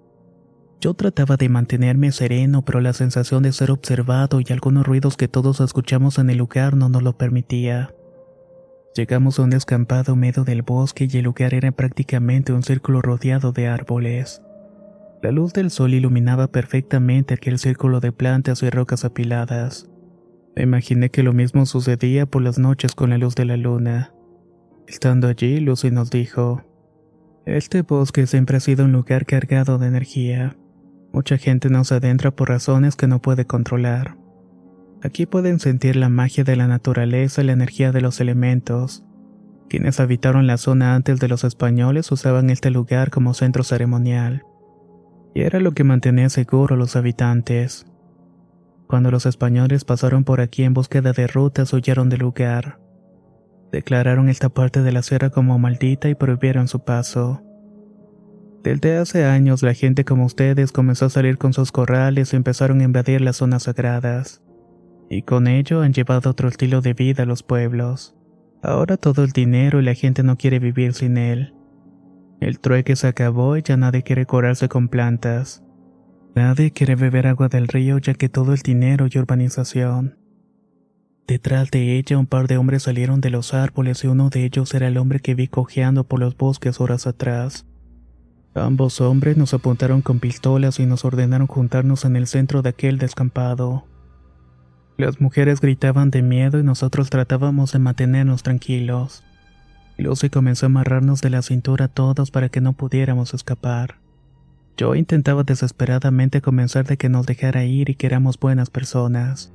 Yo 0.80 0.94
trataba 0.94 1.36
de 1.36 1.48
mantenerme 1.48 2.12
sereno, 2.12 2.64
pero 2.64 2.80
la 2.80 2.92
sensación 2.92 3.42
de 3.42 3.50
ser 3.50 3.72
observado 3.72 4.38
y 4.38 4.44
algunos 4.52 4.86
ruidos 4.86 5.16
que 5.16 5.26
todos 5.26 5.60
escuchamos 5.60 6.18
en 6.18 6.30
el 6.30 6.38
lugar 6.38 6.76
no 6.76 6.88
nos 6.88 7.02
lo 7.02 7.18
permitía. 7.18 7.92
Llegamos 8.94 9.40
a 9.40 9.42
un 9.42 9.50
descampado 9.50 10.14
medio 10.14 10.44
del 10.44 10.62
bosque 10.62 11.08
y 11.10 11.16
el 11.16 11.24
lugar 11.24 11.54
era 11.54 11.72
prácticamente 11.72 12.52
un 12.52 12.62
círculo 12.62 13.02
rodeado 13.02 13.50
de 13.50 13.66
árboles. 13.66 14.42
La 15.24 15.32
luz 15.32 15.52
del 15.52 15.72
sol 15.72 15.92
iluminaba 15.92 16.46
perfectamente 16.46 17.34
aquel 17.34 17.58
círculo 17.58 17.98
de 17.98 18.12
plantas 18.12 18.62
y 18.62 18.70
rocas 18.70 19.04
apiladas. 19.04 19.90
Imaginé 20.54 21.10
que 21.10 21.24
lo 21.24 21.32
mismo 21.32 21.66
sucedía 21.66 22.26
por 22.26 22.42
las 22.42 22.60
noches 22.60 22.94
con 22.94 23.10
la 23.10 23.18
luz 23.18 23.34
de 23.34 23.44
la 23.44 23.56
luna. 23.56 24.14
Estando 24.86 25.28
allí, 25.28 25.60
Lucy 25.60 25.90
nos 25.90 26.10
dijo, 26.10 26.62
Este 27.46 27.82
bosque 27.82 28.26
siempre 28.26 28.56
ha 28.56 28.60
sido 28.60 28.84
un 28.84 28.92
lugar 28.92 29.26
cargado 29.26 29.78
de 29.78 29.86
energía. 29.86 30.56
Mucha 31.12 31.38
gente 31.38 31.68
nos 31.68 31.92
adentra 31.92 32.30
por 32.30 32.48
razones 32.48 32.96
que 32.96 33.06
no 33.06 33.20
puede 33.20 33.46
controlar. 33.46 34.16
Aquí 35.02 35.26
pueden 35.26 35.58
sentir 35.58 35.96
la 35.96 36.08
magia 36.08 36.44
de 36.44 36.56
la 36.56 36.68
naturaleza 36.68 37.42
y 37.42 37.46
la 37.46 37.52
energía 37.52 37.92
de 37.92 38.00
los 38.00 38.20
elementos. 38.20 39.04
Quienes 39.68 40.00
habitaron 40.00 40.46
la 40.46 40.58
zona 40.58 40.94
antes 40.94 41.18
de 41.18 41.28
los 41.28 41.44
españoles 41.44 42.12
usaban 42.12 42.50
este 42.50 42.70
lugar 42.70 43.10
como 43.10 43.34
centro 43.34 43.64
ceremonial. 43.64 44.44
Y 45.34 45.42
era 45.42 45.60
lo 45.60 45.72
que 45.72 45.84
mantenía 45.84 46.28
seguro 46.28 46.74
a 46.74 46.78
los 46.78 46.94
habitantes. 46.94 47.86
Cuando 48.86 49.10
los 49.10 49.24
españoles 49.24 49.84
pasaron 49.84 50.24
por 50.24 50.40
aquí 50.40 50.64
en 50.64 50.74
búsqueda 50.74 51.12
de 51.12 51.26
rutas 51.26 51.72
huyeron 51.72 52.10
del 52.10 52.20
lugar. 52.20 52.81
Declararon 53.72 54.28
esta 54.28 54.50
parte 54.50 54.82
de 54.82 54.92
la 54.92 55.02
sierra 55.02 55.30
como 55.30 55.58
maldita 55.58 56.10
y 56.10 56.14
prohibieron 56.14 56.68
su 56.68 56.84
paso. 56.84 57.42
Desde 58.62 58.98
hace 58.98 59.24
años 59.24 59.62
la 59.62 59.72
gente 59.72 60.04
como 60.04 60.26
ustedes 60.26 60.70
comenzó 60.70 61.06
a 61.06 61.10
salir 61.10 61.38
con 61.38 61.54
sus 61.54 61.72
corrales 61.72 62.32
y 62.32 62.36
empezaron 62.36 62.80
a 62.80 62.84
invadir 62.84 63.22
las 63.22 63.36
zonas 63.36 63.64
sagradas. 63.64 64.42
Y 65.08 65.22
con 65.22 65.48
ello 65.48 65.80
han 65.80 65.94
llevado 65.94 66.30
otro 66.30 66.48
estilo 66.48 66.82
de 66.82 66.92
vida 66.92 67.22
a 67.24 67.26
los 67.26 67.42
pueblos. 67.42 68.14
Ahora 68.62 68.98
todo 68.98 69.24
el 69.24 69.32
dinero 69.32 69.80
y 69.80 69.84
la 69.84 69.94
gente 69.94 70.22
no 70.22 70.36
quiere 70.36 70.58
vivir 70.58 70.92
sin 70.92 71.16
él. 71.16 71.54
El 72.40 72.60
trueque 72.60 72.94
se 72.94 73.08
acabó 73.08 73.56
y 73.56 73.62
ya 73.62 73.76
nadie 73.76 74.02
quiere 74.02 74.26
curarse 74.26 74.68
con 74.68 74.88
plantas. 74.88 75.64
Nadie 76.34 76.72
quiere 76.72 76.94
beber 76.94 77.26
agua 77.26 77.48
del 77.48 77.68
río 77.68 77.98
ya 77.98 78.14
que 78.14 78.28
todo 78.28 78.52
el 78.52 78.60
dinero 78.60 79.06
y 79.10 79.18
urbanización. 79.18 80.21
Detrás 81.26 81.70
de 81.70 81.96
ella 81.96 82.18
un 82.18 82.26
par 82.26 82.48
de 82.48 82.56
hombres 82.56 82.82
salieron 82.82 83.20
de 83.20 83.30
los 83.30 83.54
árboles 83.54 84.02
y 84.04 84.08
uno 84.08 84.28
de 84.28 84.44
ellos 84.44 84.74
era 84.74 84.88
el 84.88 84.98
hombre 84.98 85.20
que 85.20 85.34
vi 85.34 85.46
cojeando 85.46 86.04
por 86.04 86.20
los 86.20 86.36
bosques 86.36 86.80
horas 86.80 87.06
atrás. 87.06 87.64
Ambos 88.54 89.00
hombres 89.00 89.36
nos 89.36 89.54
apuntaron 89.54 90.02
con 90.02 90.18
pistolas 90.20 90.78
y 90.78 90.84
nos 90.84 91.04
ordenaron 91.04 91.46
juntarnos 91.46 92.04
en 92.04 92.16
el 92.16 92.26
centro 92.26 92.60
de 92.60 92.70
aquel 92.70 92.98
descampado. 92.98 93.84
Las 94.98 95.20
mujeres 95.20 95.60
gritaban 95.60 96.10
de 96.10 96.22
miedo 96.22 96.58
y 96.58 96.62
nosotros 96.62 97.08
tratábamos 97.08 97.72
de 97.72 97.78
mantenernos 97.78 98.42
tranquilos. 98.42 99.24
Lucy 99.96 100.28
comenzó 100.28 100.66
a 100.66 100.68
amarrarnos 100.68 101.22
de 101.22 101.30
la 101.30 101.42
cintura 101.42 101.86
a 101.86 101.88
todos 101.88 102.30
para 102.30 102.48
que 102.50 102.60
no 102.60 102.74
pudiéramos 102.74 103.32
escapar. 103.32 103.96
Yo 104.76 104.94
intentaba 104.94 105.44
desesperadamente 105.44 106.42
convencer 106.42 106.86
de 106.86 106.96
que 106.96 107.08
nos 107.08 107.26
dejara 107.26 107.64
ir 107.64 107.88
y 107.90 107.94
que 107.94 108.06
éramos 108.06 108.38
buenas 108.38 108.68
personas. 108.68 109.52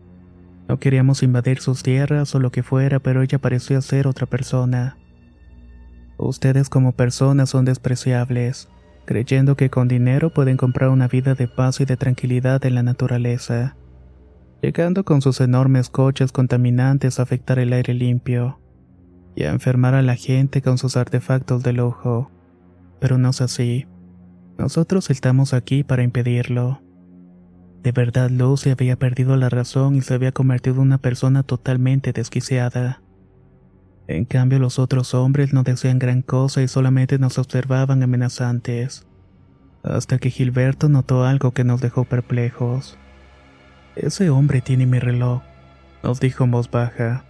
No 0.67 0.79
queríamos 0.79 1.23
invadir 1.23 1.59
sus 1.59 1.81
tierras 1.81 2.35
o 2.35 2.39
lo 2.39 2.51
que 2.51 2.63
fuera, 2.63 2.99
pero 2.99 3.21
ella 3.21 3.39
parecía 3.39 3.81
ser 3.81 4.07
otra 4.07 4.25
persona. 4.25 4.97
Ustedes 6.17 6.69
como 6.69 6.91
personas 6.91 7.49
son 7.51 7.63
despreciables, 7.63 8.67
creyendo 9.05 9.55
que 9.55 9.69
con 9.69 9.87
dinero 9.87 10.33
pueden 10.33 10.57
comprar 10.57 10.89
una 10.89 11.07
vida 11.07 11.35
de 11.35 11.47
paz 11.47 11.79
y 11.79 11.85
de 11.85 11.95
tranquilidad 11.95 12.65
en 12.65 12.75
la 12.75 12.83
naturaleza, 12.83 13.77
llegando 14.61 15.05
con 15.05 15.21
sus 15.21 15.39
enormes 15.39 15.89
coches 15.89 16.31
contaminantes 16.31 17.19
a 17.19 17.23
afectar 17.23 17.59
el 17.59 17.71
aire 17.71 17.93
limpio 17.93 18.59
y 19.35 19.43
a 19.43 19.51
enfermar 19.51 19.93
a 19.93 20.01
la 20.01 20.15
gente 20.15 20.61
con 20.61 20.77
sus 20.77 20.97
artefactos 20.97 21.63
de 21.63 21.73
lujo. 21.73 22.31
Pero 22.99 23.19
no 23.19 23.29
es 23.29 23.39
así. 23.39 23.85
Nosotros 24.57 25.11
estamos 25.11 25.53
aquí 25.53 25.83
para 25.83 26.01
impedirlo. 26.01 26.81
De 27.83 27.91
verdad 27.91 28.29
Lucy 28.29 28.69
había 28.69 28.97
perdido 28.97 29.35
la 29.37 29.49
razón 29.49 29.95
y 29.95 30.01
se 30.01 30.13
había 30.13 30.31
convertido 30.31 30.77
en 30.77 30.81
una 30.81 30.97
persona 30.97 31.43
totalmente 31.43 32.13
desquiciada. 32.13 33.01
En 34.07 34.25
cambio 34.25 34.59
los 34.59 34.79
otros 34.79 35.13
hombres 35.13 35.53
no 35.53 35.63
decían 35.63 35.99
gran 35.99 36.21
cosa 36.21 36.61
y 36.61 36.67
solamente 36.67 37.19
nos 37.19 37.37
observaban 37.37 38.03
amenazantes. 38.03 39.05
Hasta 39.83 40.17
que 40.17 40.29
Gilberto 40.29 40.89
notó 40.89 41.25
algo 41.25 41.51
que 41.51 41.63
nos 41.63 41.81
dejó 41.81 42.05
perplejos. 42.05 42.97
Ese 43.95 44.29
hombre 44.29 44.61
tiene 44.61 44.85
mi 44.85 44.99
reloj, 44.99 45.41
nos 46.03 46.19
dijo 46.19 46.43
en 46.43 46.51
voz 46.51 46.69
baja. 46.71 47.25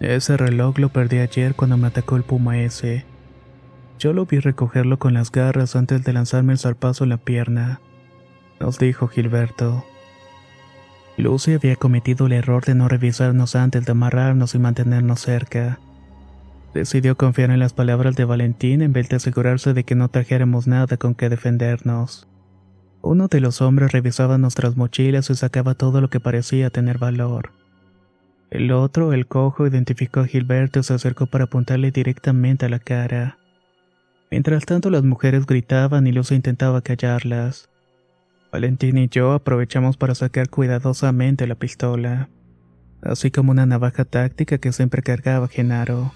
Ese 0.00 0.36
reloj 0.36 0.78
lo 0.78 0.90
perdí 0.90 1.18
ayer 1.18 1.54
cuando 1.54 1.76
me 1.78 1.86
atacó 1.86 2.16
el 2.16 2.22
puma 2.22 2.58
ese. 2.58 3.06
Yo 3.98 4.12
lo 4.12 4.26
vi 4.26 4.40
recogerlo 4.40 4.98
con 4.98 5.14
las 5.14 5.32
garras 5.32 5.74
antes 5.76 6.04
de 6.04 6.12
lanzarme 6.12 6.52
el 6.52 6.58
zarpazo 6.58 7.04
en 7.04 7.10
la 7.10 7.16
pierna, 7.16 7.80
nos 8.60 8.78
dijo 8.78 9.08
Gilberto. 9.08 9.84
Lucy 11.16 11.54
había 11.54 11.76
cometido 11.76 12.26
el 12.26 12.32
error 12.32 12.64
de 12.64 12.74
no 12.74 12.88
revisarnos 12.88 13.56
antes 13.56 13.84
de 13.84 13.92
amarrarnos 13.92 14.54
y 14.54 14.58
mantenernos 14.58 15.20
cerca. 15.20 15.78
Decidió 16.74 17.16
confiar 17.16 17.50
en 17.50 17.58
las 17.58 17.72
palabras 17.72 18.16
de 18.16 18.26
Valentín 18.26 18.82
en 18.82 18.92
vez 18.92 19.08
de 19.08 19.16
asegurarse 19.16 19.72
de 19.72 19.84
que 19.84 19.94
no 19.94 20.08
trajéramos 20.08 20.66
nada 20.66 20.98
con 20.98 21.14
que 21.14 21.30
defendernos. 21.30 22.28
Uno 23.00 23.28
de 23.28 23.40
los 23.40 23.62
hombres 23.62 23.92
revisaba 23.92 24.36
nuestras 24.36 24.76
mochilas 24.76 25.30
y 25.30 25.34
sacaba 25.36 25.74
todo 25.74 26.00
lo 26.00 26.10
que 26.10 26.20
parecía 26.20 26.68
tener 26.68 26.98
valor. 26.98 27.52
El 28.50 28.70
otro, 28.72 29.12
el 29.12 29.26
cojo, 29.26 29.66
identificó 29.66 30.20
a 30.20 30.26
Gilberto 30.26 30.80
y 30.80 30.82
se 30.82 30.94
acercó 30.94 31.26
para 31.26 31.44
apuntarle 31.44 31.92
directamente 31.92 32.66
a 32.66 32.68
la 32.68 32.78
cara. 32.78 33.38
Mientras 34.30 34.66
tanto 34.66 34.90
las 34.90 35.02
mujeres 35.02 35.46
gritaban 35.46 36.06
y 36.06 36.12
Lucy 36.12 36.34
intentaba 36.34 36.82
callarlas. 36.82 37.70
Valentín 38.56 38.96
y 38.96 39.06
yo 39.08 39.34
aprovechamos 39.34 39.98
para 39.98 40.14
sacar 40.14 40.48
cuidadosamente 40.48 41.46
la 41.46 41.56
pistola, 41.56 42.30
así 43.02 43.30
como 43.30 43.50
una 43.50 43.66
navaja 43.66 44.06
táctica 44.06 44.56
que 44.56 44.72
siempre 44.72 45.02
cargaba 45.02 45.46
Genaro. 45.46 46.14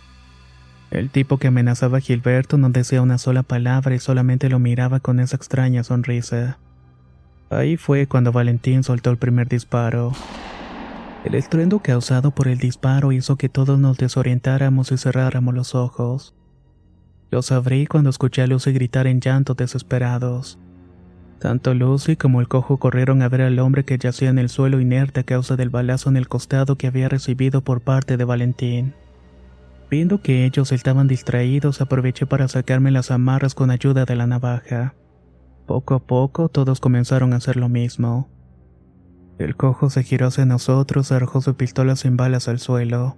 El 0.90 1.10
tipo 1.10 1.36
que 1.36 1.48
amenazaba 1.48 1.98
a 1.98 2.00
Gilberto 2.00 2.56
no 2.56 2.70
decía 2.70 3.02
una 3.02 3.18
sola 3.18 3.42
palabra 3.42 3.94
y 3.94 3.98
solamente 3.98 4.48
lo 4.48 4.58
miraba 4.58 5.00
con 5.00 5.20
esa 5.20 5.36
extraña 5.36 5.84
sonrisa. 5.84 6.56
Ahí 7.50 7.76
fue 7.76 8.06
cuando 8.06 8.32
Valentín 8.32 8.84
soltó 8.84 9.10
el 9.10 9.18
primer 9.18 9.46
disparo. 9.46 10.12
El 11.26 11.34
estruendo 11.34 11.80
causado 11.80 12.30
por 12.30 12.48
el 12.48 12.56
disparo 12.56 13.12
hizo 13.12 13.36
que 13.36 13.50
todos 13.50 13.78
nos 13.78 13.98
desorientáramos 13.98 14.92
y 14.92 14.96
cerráramos 14.96 15.54
los 15.54 15.74
ojos. 15.74 16.34
Los 17.30 17.52
abrí 17.52 17.86
cuando 17.86 18.08
escuché 18.08 18.40
a 18.40 18.46
Lucy 18.46 18.72
gritar 18.72 19.06
en 19.06 19.20
llanto 19.20 19.52
desesperados. 19.52 20.58
Tanto 21.40 21.72
Lucy 21.72 22.16
como 22.16 22.42
el 22.42 22.48
cojo 22.48 22.76
corrieron 22.76 23.22
a 23.22 23.28
ver 23.30 23.40
al 23.40 23.58
hombre 23.60 23.86
que 23.86 23.96
yacía 23.96 24.28
en 24.28 24.38
el 24.38 24.50
suelo 24.50 24.78
inerte 24.78 25.20
a 25.20 25.24
causa 25.24 25.56
del 25.56 25.70
balazo 25.70 26.10
en 26.10 26.18
el 26.18 26.28
costado 26.28 26.76
que 26.76 26.86
había 26.86 27.08
recibido 27.08 27.62
por 27.62 27.80
parte 27.80 28.18
de 28.18 28.24
Valentín. 28.24 28.92
Viendo 29.90 30.20
que 30.20 30.44
ellos 30.44 30.70
estaban 30.70 31.08
distraídos, 31.08 31.80
aproveché 31.80 32.26
para 32.26 32.46
sacarme 32.46 32.90
las 32.90 33.10
amarras 33.10 33.54
con 33.54 33.70
ayuda 33.70 34.04
de 34.04 34.16
la 34.16 34.26
navaja. 34.26 34.94
Poco 35.66 35.94
a 35.94 36.00
poco 36.00 36.50
todos 36.50 36.78
comenzaron 36.78 37.32
a 37.32 37.36
hacer 37.36 37.56
lo 37.56 37.70
mismo. 37.70 38.28
El 39.38 39.56
cojo 39.56 39.88
se 39.88 40.02
giró 40.02 40.26
hacia 40.26 40.44
nosotros, 40.44 41.10
arrojó 41.10 41.40
su 41.40 41.54
pistola 41.54 41.96
sin 41.96 42.18
balas 42.18 42.48
al 42.48 42.58
suelo. 42.58 43.16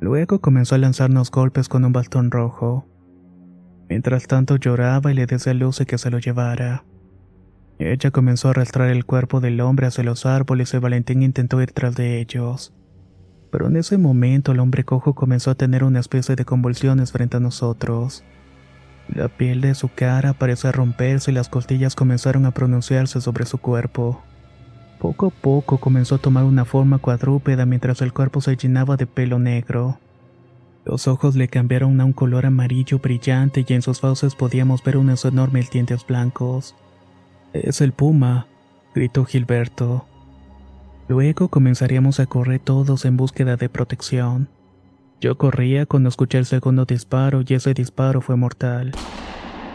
Luego 0.00 0.40
comenzó 0.40 0.74
a 0.74 0.78
lanzarnos 0.78 1.30
golpes 1.30 1.68
con 1.68 1.84
un 1.84 1.92
bastón 1.92 2.32
rojo. 2.32 2.88
Mientras 3.88 4.26
tanto 4.26 4.56
lloraba 4.56 5.12
y 5.12 5.14
le 5.14 5.26
decía 5.26 5.52
a 5.52 5.54
Lucy 5.54 5.86
que 5.86 5.98
se 5.98 6.10
lo 6.10 6.18
llevara. 6.18 6.84
Ella 7.90 8.10
comenzó 8.10 8.48
a 8.48 8.50
arrastrar 8.52 8.90
el 8.90 9.04
cuerpo 9.04 9.40
del 9.40 9.60
hombre 9.60 9.86
hacia 9.86 10.04
los 10.04 10.26
árboles 10.26 10.72
y 10.74 10.78
Valentín 10.78 11.22
intentó 11.22 11.60
ir 11.60 11.72
tras 11.72 11.94
de 11.94 12.20
ellos 12.20 12.72
pero 13.52 13.66
en 13.66 13.76
ese 13.76 13.98
momento 13.98 14.52
el 14.52 14.60
hombre 14.60 14.82
cojo 14.82 15.12
comenzó 15.14 15.50
a 15.50 15.54
tener 15.54 15.84
una 15.84 16.00
especie 16.00 16.36
de 16.36 16.46
convulsiones 16.46 17.12
frente 17.12 17.36
a 17.36 17.40
nosotros. 17.40 18.24
La 19.14 19.28
piel 19.28 19.60
de 19.60 19.74
su 19.74 19.90
cara 19.94 20.32
pareció 20.32 20.70
a 20.70 20.72
romperse 20.72 21.30
y 21.30 21.34
las 21.34 21.50
costillas 21.50 21.94
comenzaron 21.94 22.46
a 22.46 22.52
pronunciarse 22.52 23.20
sobre 23.20 23.44
su 23.44 23.58
cuerpo. 23.58 24.22
Poco 24.98 25.26
a 25.26 25.30
poco 25.30 25.76
comenzó 25.76 26.14
a 26.14 26.18
tomar 26.18 26.44
una 26.44 26.64
forma 26.64 26.96
cuadrúpeda 26.96 27.66
mientras 27.66 28.00
el 28.00 28.14
cuerpo 28.14 28.40
se 28.40 28.56
llenaba 28.56 28.96
de 28.96 29.06
pelo 29.06 29.38
negro. 29.38 29.98
Los 30.86 31.06
ojos 31.06 31.36
le 31.36 31.48
cambiaron 31.48 32.00
a 32.00 32.06
un 32.06 32.14
color 32.14 32.46
amarillo 32.46 33.00
brillante 33.00 33.66
y 33.68 33.72
en 33.74 33.82
sus 33.82 34.00
fauces 34.00 34.34
podíamos 34.34 34.82
ver 34.82 34.96
unos 34.96 35.26
enormes 35.26 35.70
dientes 35.70 36.06
blancos. 36.06 36.74
Es 37.52 37.80
el 37.82 37.92
puma, 37.92 38.46
gritó 38.94 39.24
Gilberto. 39.24 40.06
Luego 41.08 41.48
comenzaríamos 41.48 42.18
a 42.20 42.26
correr 42.26 42.60
todos 42.60 43.04
en 43.04 43.16
búsqueda 43.16 43.56
de 43.56 43.68
protección. 43.68 44.48
Yo 45.20 45.36
corría 45.36 45.84
cuando 45.84 46.08
escuché 46.08 46.38
el 46.38 46.46
segundo 46.46 46.84
disparo 46.84 47.42
y 47.46 47.54
ese 47.54 47.74
disparo 47.74 48.22
fue 48.22 48.36
mortal. 48.36 48.92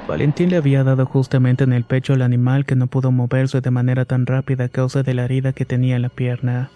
Valentín 0.08 0.50
le 0.50 0.58
había 0.58 0.84
dado 0.84 1.06
justamente 1.06 1.66
en 1.66 1.74
el 1.74 1.84
pecho 1.84 2.14
al 2.14 2.22
animal 2.22 2.66
que 2.66 2.76
no 2.76 2.88
pudo 2.88 3.12
moverse 3.12 3.62
de 3.62 3.72
manera 3.72 4.06
tan 4.06 4.26
rápida 4.26 4.66
a 4.66 4.70
causa 4.70 5.04
de 5.04 5.14
la 5.14 5.26
herida 5.26 5.54
que 5.54 5.66
tenía 5.66 5.98
en 5.98 6.02
la 6.02 6.10
pierna. 6.10 6.72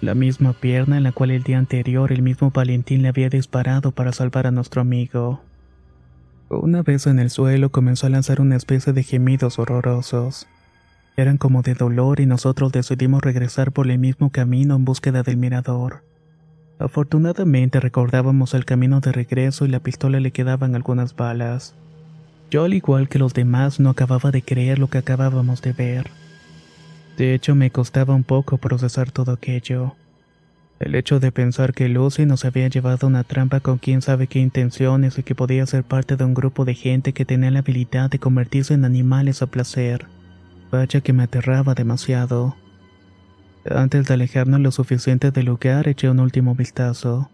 La 0.00 0.14
misma 0.14 0.52
pierna 0.52 0.98
en 0.98 1.02
la 1.02 1.12
cual 1.12 1.30
el 1.30 1.42
día 1.42 1.58
anterior 1.58 2.12
el 2.12 2.22
mismo 2.22 2.50
Valentín 2.50 3.02
le 3.02 3.08
había 3.08 3.30
disparado 3.30 3.92
para 3.92 4.12
salvar 4.12 4.46
a 4.46 4.50
nuestro 4.50 4.82
amigo. 4.82 5.40
Una 6.48 6.82
vez 6.82 7.08
en 7.08 7.18
el 7.18 7.30
suelo 7.30 7.70
comenzó 7.70 8.06
a 8.06 8.10
lanzar 8.10 8.40
una 8.40 8.54
especie 8.54 8.92
de 8.92 9.02
gemidos 9.02 9.58
horrorosos. 9.58 10.46
Eran 11.16 11.38
como 11.38 11.62
de 11.62 11.74
dolor 11.74 12.20
y 12.20 12.26
nosotros 12.26 12.70
decidimos 12.70 13.22
regresar 13.22 13.72
por 13.72 13.90
el 13.90 13.98
mismo 13.98 14.30
camino 14.30 14.76
en 14.76 14.84
búsqueda 14.84 15.24
del 15.24 15.38
mirador. 15.38 16.04
Afortunadamente 16.78 17.80
recordábamos 17.80 18.54
el 18.54 18.64
camino 18.64 19.00
de 19.00 19.10
regreso 19.10 19.64
y 19.64 19.68
la 19.68 19.80
pistola 19.80 20.20
le 20.20 20.30
quedaban 20.30 20.76
algunas 20.76 21.16
balas. 21.16 21.74
Yo 22.48 22.62
al 22.62 22.74
igual 22.74 23.08
que 23.08 23.18
los 23.18 23.34
demás 23.34 23.80
no 23.80 23.90
acababa 23.90 24.30
de 24.30 24.42
creer 24.42 24.78
lo 24.78 24.88
que 24.88 24.98
acabábamos 24.98 25.62
de 25.62 25.72
ver. 25.72 26.10
De 27.16 27.34
hecho 27.34 27.56
me 27.56 27.72
costaba 27.72 28.14
un 28.14 28.24
poco 28.24 28.58
procesar 28.58 29.10
todo 29.10 29.32
aquello. 29.32 29.96
El 30.78 30.94
hecho 30.94 31.20
de 31.20 31.32
pensar 31.32 31.72
que 31.72 31.88
Lucy 31.88 32.26
nos 32.26 32.44
había 32.44 32.68
llevado 32.68 33.06
una 33.06 33.24
trampa 33.24 33.60
con 33.60 33.78
quién 33.78 34.02
sabe 34.02 34.26
qué 34.26 34.40
intenciones 34.40 35.18
y 35.18 35.22
que 35.22 35.34
podía 35.34 35.64
ser 35.66 35.84
parte 35.84 36.16
de 36.16 36.24
un 36.24 36.34
grupo 36.34 36.64
de 36.64 36.74
gente 36.74 37.12
que 37.12 37.24
tenía 37.24 37.50
la 37.50 37.60
habilidad 37.60 38.10
de 38.10 38.18
convertirse 38.18 38.74
en 38.74 38.84
animales 38.84 39.40
a 39.40 39.46
placer 39.46 40.06
Vaya 40.70 41.00
que 41.00 41.12
me 41.12 41.22
aterraba 41.22 41.74
demasiado. 41.74 42.56
Antes 43.68 44.06
de 44.06 44.14
alejarnos 44.14 44.60
lo 44.60 44.72
suficiente 44.72 45.30
del 45.30 45.46
lugar, 45.46 45.88
eché 45.88 46.10
un 46.10 46.20
último 46.20 46.54
vistazo. 46.54 47.30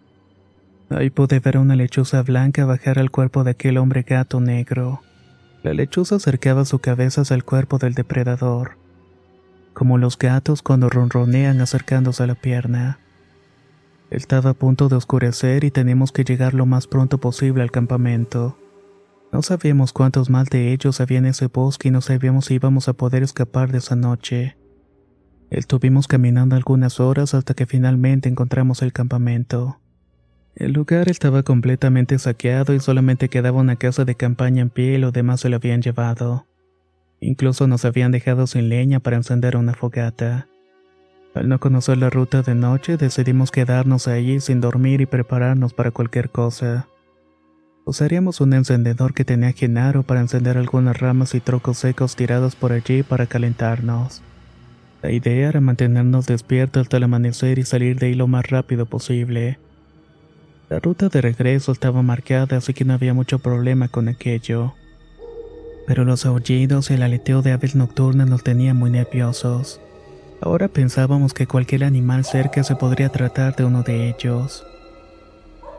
Ahí 0.91 1.11
pude 1.11 1.41
ver 1.41 1.57
a 1.57 1.61
una 1.61 1.77
lechuza 1.77 2.23
blanca 2.23 2.65
bajar 2.67 2.99
al 2.99 3.11
cuerpo 3.11 3.45
de 3.45 3.53
aquel 3.53 3.79
hombre 3.79 4.03
gato 4.03 4.41
negro. 4.41 5.03
La 5.63 5.73
lechuza 5.73 6.17
acercaba 6.17 6.65
su 6.65 6.79
cabeza 6.81 7.23
hacia 7.23 7.35
el 7.35 7.45
cuerpo 7.45 7.79
del 7.79 7.95
depredador, 7.95 8.77
como 9.73 9.97
los 9.97 10.19
gatos 10.19 10.61
cuando 10.61 10.91
ronronean 10.91 11.61
acercándose 11.61 12.23
a 12.23 12.27
la 12.27 12.35
pierna. 12.35 12.99
Estaba 14.13 14.51
a 14.51 14.55
punto 14.55 14.91
de 14.91 14.97
oscurecer 14.97 15.65
y 15.65 15.71
teníamos 15.71 16.13
que 16.13 16.23
llegar 16.23 16.53
lo 16.53 16.67
más 16.67 16.87
pronto 16.87 17.17
posible 17.17 17.63
al 17.63 17.71
campamento. 17.71 18.59
No 19.33 19.41
sabíamos 19.41 19.95
cuántos 19.95 20.29
más 20.29 20.51
de 20.51 20.75
ellos 20.75 21.01
había 21.01 21.17
en 21.17 21.25
ese 21.25 21.47
bosque 21.47 21.89
y 21.89 21.91
no 21.91 22.03
sabíamos 22.03 22.45
si 22.45 22.57
íbamos 22.57 22.89
a 22.89 22.93
poder 22.93 23.23
escapar 23.23 23.73
de 23.73 23.79
esa 23.79 23.97
noche. 23.97 24.59
Estuvimos 25.49 26.09
caminando 26.09 26.57
algunas 26.57 27.01
horas 27.01 27.33
hasta 27.33 27.55
que 27.55 27.65
finalmente 27.65 28.29
encontramos 28.29 28.83
el 28.83 28.93
campamento. 28.93 29.81
El 30.57 30.73
lugar 30.73 31.09
estaba 31.09 31.43
completamente 31.43 32.19
saqueado 32.19 32.75
y 32.75 32.81
solamente 32.81 33.31
quedaba 33.31 33.63
una 33.63 33.77
casa 33.77 34.05
de 34.05 34.15
campaña 34.15 34.61
en 34.61 34.69
pie 34.69 34.93
y 34.93 34.99
lo 34.99 35.11
demás 35.11 35.41
se 35.41 35.49
lo 35.49 35.57
habían 35.57 35.81
llevado. 35.81 36.47
Incluso 37.19 37.67
nos 37.67 37.87
habían 37.87 38.13
dejado 38.13 38.47
sin 38.47 38.69
leña 38.69 39.01
para 39.01 39.17
encender 39.17 39.57
una 39.57 39.73
fogata. 39.73 40.49
Al 41.35 41.49
no 41.49 41.59
conocer 41.59 41.97
la 41.97 42.11
ruta 42.11 42.43
de 42.43 42.55
noche, 42.55 42.99
decidimos 42.99 43.51
quedarnos 43.51 44.07
allí 44.07 44.41
sin 44.41 44.61
dormir 44.61 45.01
y 45.01 45.07
prepararnos 45.07 45.73
para 45.73 45.91
cualquier 45.91 46.29
cosa. 46.29 46.89
Usaríamos 47.85 48.41
un 48.41 48.53
encendedor 48.53 49.15
que 49.15 49.25
tenía 49.25 49.53
Genaro 49.53 50.03
para 50.03 50.21
encender 50.21 50.59
algunas 50.59 50.99
ramas 50.99 51.35
y 51.35 51.41
trocos 51.41 51.79
secos 51.79 52.17
tirados 52.17 52.55
por 52.55 52.73
allí 52.73 53.03
para 53.03 53.27
calentarnos. 53.27 54.23
La 55.01 55.11
idea 55.11 55.49
era 55.49 55.61
mantenernos 55.61 56.27
despiertos 56.27 56.83
hasta 56.83 56.99
el 56.99 57.05
amanecer 57.05 57.59
y 57.59 57.65
salir 57.65 57.99
de 57.99 58.07
ahí 58.07 58.15
lo 58.15 58.29
más 58.29 58.49
rápido 58.51 58.87
posible. 58.87 59.59
La 60.69 60.79
ruta 60.81 61.09
de 61.09 61.21
regreso 61.21 61.73
estaba 61.73 62.03
marcada, 62.03 62.59
así 62.59 62.73
que 62.73 62.85
no 62.85 62.93
había 62.93 63.15
mucho 63.15 63.39
problema 63.39 63.89
con 63.89 64.09
aquello. 64.09 64.75
Pero 65.87 66.05
los 66.05 66.25
aullidos 66.25 66.91
y 66.91 66.95
el 66.95 67.03
aleteo 67.03 67.43
de 67.43 67.53
aves 67.53 67.75
nocturnas 67.75 68.29
nos 68.29 68.45
tenían 68.45 68.77
muy 68.77 68.91
nerviosos. 68.91 69.81
Ahora 70.45 70.67
pensábamos 70.67 71.35
que 71.35 71.47
cualquier 71.47 71.85
animal 71.85 72.25
cerca 72.25 72.65
se 72.65 72.75
podría 72.75 73.11
tratar 73.11 73.55
de 73.55 73.65
uno 73.65 73.85
de 73.85 74.09
ellos. 74.09 74.67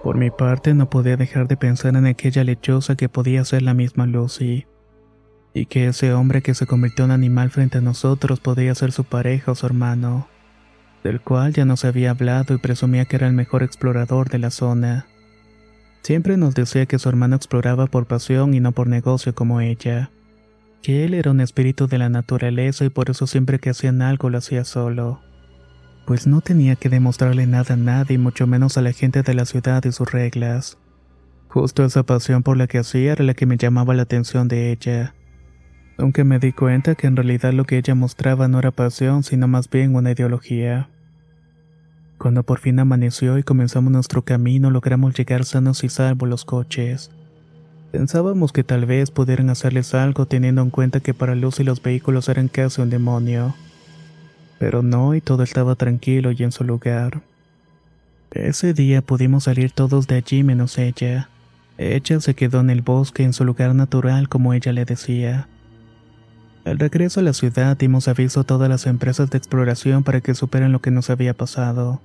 Por 0.02 0.18
mi 0.18 0.32
parte 0.32 0.74
no 0.74 0.90
podía 0.90 1.18
dejar 1.18 1.50
de 1.50 1.58
pensar 1.58 1.98
en 1.98 2.06
aquella 2.06 2.46
lechosa 2.46 2.96
que 2.96 3.10
podía 3.10 3.44
ser 3.44 3.62
la 3.62 3.74
misma 3.74 4.06
Lucy, 4.06 4.66
y 5.54 5.66
que 5.66 5.88
ese 5.88 6.14
hombre 6.14 6.42
que 6.42 6.54
se 6.54 6.66
convirtió 6.66 7.04
en 7.04 7.12
animal 7.12 7.50
frente 7.50 7.80
a 7.80 7.82
nosotros 7.82 8.40
podía 8.40 8.74
ser 8.74 8.94
su 8.94 9.04
pareja 9.04 9.52
o 9.52 9.56
su 9.56 9.66
hermano, 9.66 10.30
del 11.04 11.20
cual 11.20 11.52
ya 11.52 11.66
nos 11.66 11.84
había 11.84 12.12
hablado 12.12 12.54
y 12.54 12.58
presumía 12.58 13.04
que 13.04 13.18
era 13.18 13.28
el 13.28 13.34
mejor 13.34 13.64
explorador 13.64 14.30
de 14.30 14.40
la 14.40 14.50
zona. 14.50 15.08
Siempre 16.04 16.38
nos 16.38 16.56
decía 16.56 16.86
que 16.86 17.00
su 17.00 17.10
hermano 17.10 17.36
exploraba 17.36 17.88
por 17.88 18.06
pasión 18.06 18.54
y 18.54 18.62
no 18.62 18.72
por 18.72 18.88
negocio 18.88 19.36
como 19.36 19.60
ella, 19.60 20.10
que 20.84 21.06
él 21.06 21.16
era 21.16 21.32
un 21.32 21.42
espíritu 21.42 21.88
de 21.88 21.98
la 21.98 22.10
naturaleza 22.10 22.86
y 22.86 22.90
por 22.90 23.10
eso 23.10 23.26
siempre 23.26 23.58
que 23.58 23.72
hacían 23.72 24.04
algo 24.04 24.30
lo 24.30 24.38
hacía 24.38 24.64
solo 24.64 25.22
pues 26.06 26.28
no 26.28 26.42
tenía 26.42 26.76
que 26.76 26.90
demostrarle 26.90 27.48
nada 27.48 27.76
a 27.76 27.78
nadie, 27.78 28.18
mucho 28.18 28.48
menos 28.48 28.78
a 28.78 28.82
la 28.82 28.92
gente 28.92 29.24
de 29.24 29.34
la 29.34 29.46
ciudad 29.46 29.84
y 29.86 29.92
sus 29.92 30.12
reglas. 30.12 30.78
Justo 31.48 31.86
esa 31.86 32.04
pasión 32.04 32.44
por 32.44 32.58
la 32.58 32.68
que 32.68 32.80
hacía 32.80 33.14
era 33.14 33.24
la 33.24 33.34
que 33.34 33.46
me 33.46 33.58
llamaba 33.58 33.94
la 33.94 34.04
atención 34.04 34.48
de 34.48 34.72
ella. 34.72 35.16
Aunque 35.98 36.24
me 36.24 36.40
di 36.40 36.52
cuenta 36.52 36.96
que 36.96 37.08
en 37.08 37.16
realidad 37.16 37.54
lo 37.54 37.66
que 37.66 37.78
ella 37.78 37.96
mostraba 37.96 38.48
no 38.48 38.60
era 38.60 38.72
pasión, 38.72 39.24
sino 39.24 39.48
más 39.48 39.70
bien 39.70 39.96
una 39.96 40.12
ideología. 40.12 40.90
Cuando 42.18 42.44
por 42.44 42.60
fin 42.60 42.80
amaneció 42.80 43.38
y 43.38 43.44
comenzamos 43.44 43.92
nuestro 43.92 44.24
camino, 44.24 44.72
logramos 44.72 45.14
llegar 45.14 45.46
sanos 45.46 45.84
y 45.84 45.90
salvos 45.90 46.28
los 46.28 46.46
coches. 46.46 47.12
Pensábamos 47.94 48.52
que 48.52 48.66
tal 48.66 48.86
vez 48.86 49.10
pudieran 49.10 49.50
hacerles 49.50 49.94
algo 49.94 50.26
teniendo 50.26 50.62
en 50.62 50.70
cuenta 50.70 51.00
que 51.00 51.14
para 51.14 51.34
Lucy 51.34 51.64
los 51.64 51.82
vehículos 51.82 52.28
eran 52.28 52.50
casi 52.50 52.82
un 52.82 52.90
demonio 52.90 53.56
pero 54.64 54.82
no 54.82 55.14
y 55.14 55.20
todo 55.20 55.44
estaba 55.44 55.76
tranquilo 55.76 56.32
y 56.32 56.42
en 56.42 56.54
su 56.54 56.64
lugar. 56.64 57.22
Ese 58.32 58.74
día 58.74 59.02
pudimos 59.02 59.44
salir 59.44 59.74
todos 59.74 60.08
de 60.08 60.16
allí 60.16 60.42
menos 60.42 60.78
ella. 60.78 61.28
Ella 61.78 62.22
se 62.22 62.34
quedó 62.34 62.62
en 62.62 62.70
el 62.70 62.82
bosque 62.82 63.24
en 63.24 63.34
su 63.34 63.44
lugar 63.44 63.76
natural 63.76 64.30
como 64.30 64.54
ella 64.54 64.72
le 64.72 64.86
decía. 64.86 65.50
Al 66.64 66.80
regreso 66.80 67.20
a 67.20 67.24
la 67.24 67.34
ciudad 67.34 67.76
dimos 67.76 68.08
aviso 68.08 68.40
a 68.40 68.44
todas 68.46 68.70
las 68.70 68.86
empresas 68.86 69.30
de 69.30 69.38
exploración 69.38 70.06
para 70.06 70.22
que 70.22 70.34
superen 70.34 70.72
lo 70.72 70.80
que 70.80 70.92
nos 70.92 71.10
había 71.10 71.34
pasado. 71.34 72.00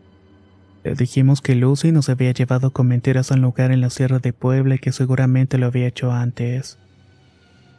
Le 0.84 0.94
dijimos 0.94 1.40
que 1.40 1.54
Lucy 1.54 1.92
nos 1.92 2.08
había 2.08 2.32
llevado 2.32 2.72
con 2.72 2.86
mentiras 2.86 3.30
a 3.30 3.34
un 3.34 3.42
lugar 3.42 3.72
en 3.72 3.80
la 3.80 3.90
Sierra 3.90 4.18
de 4.20 4.32
Puebla 4.32 4.76
y 4.76 4.78
que 4.78 4.92
seguramente 4.92 5.58
lo 5.58 5.66
había 5.66 5.86
hecho 5.86 6.12
antes. 6.12 6.78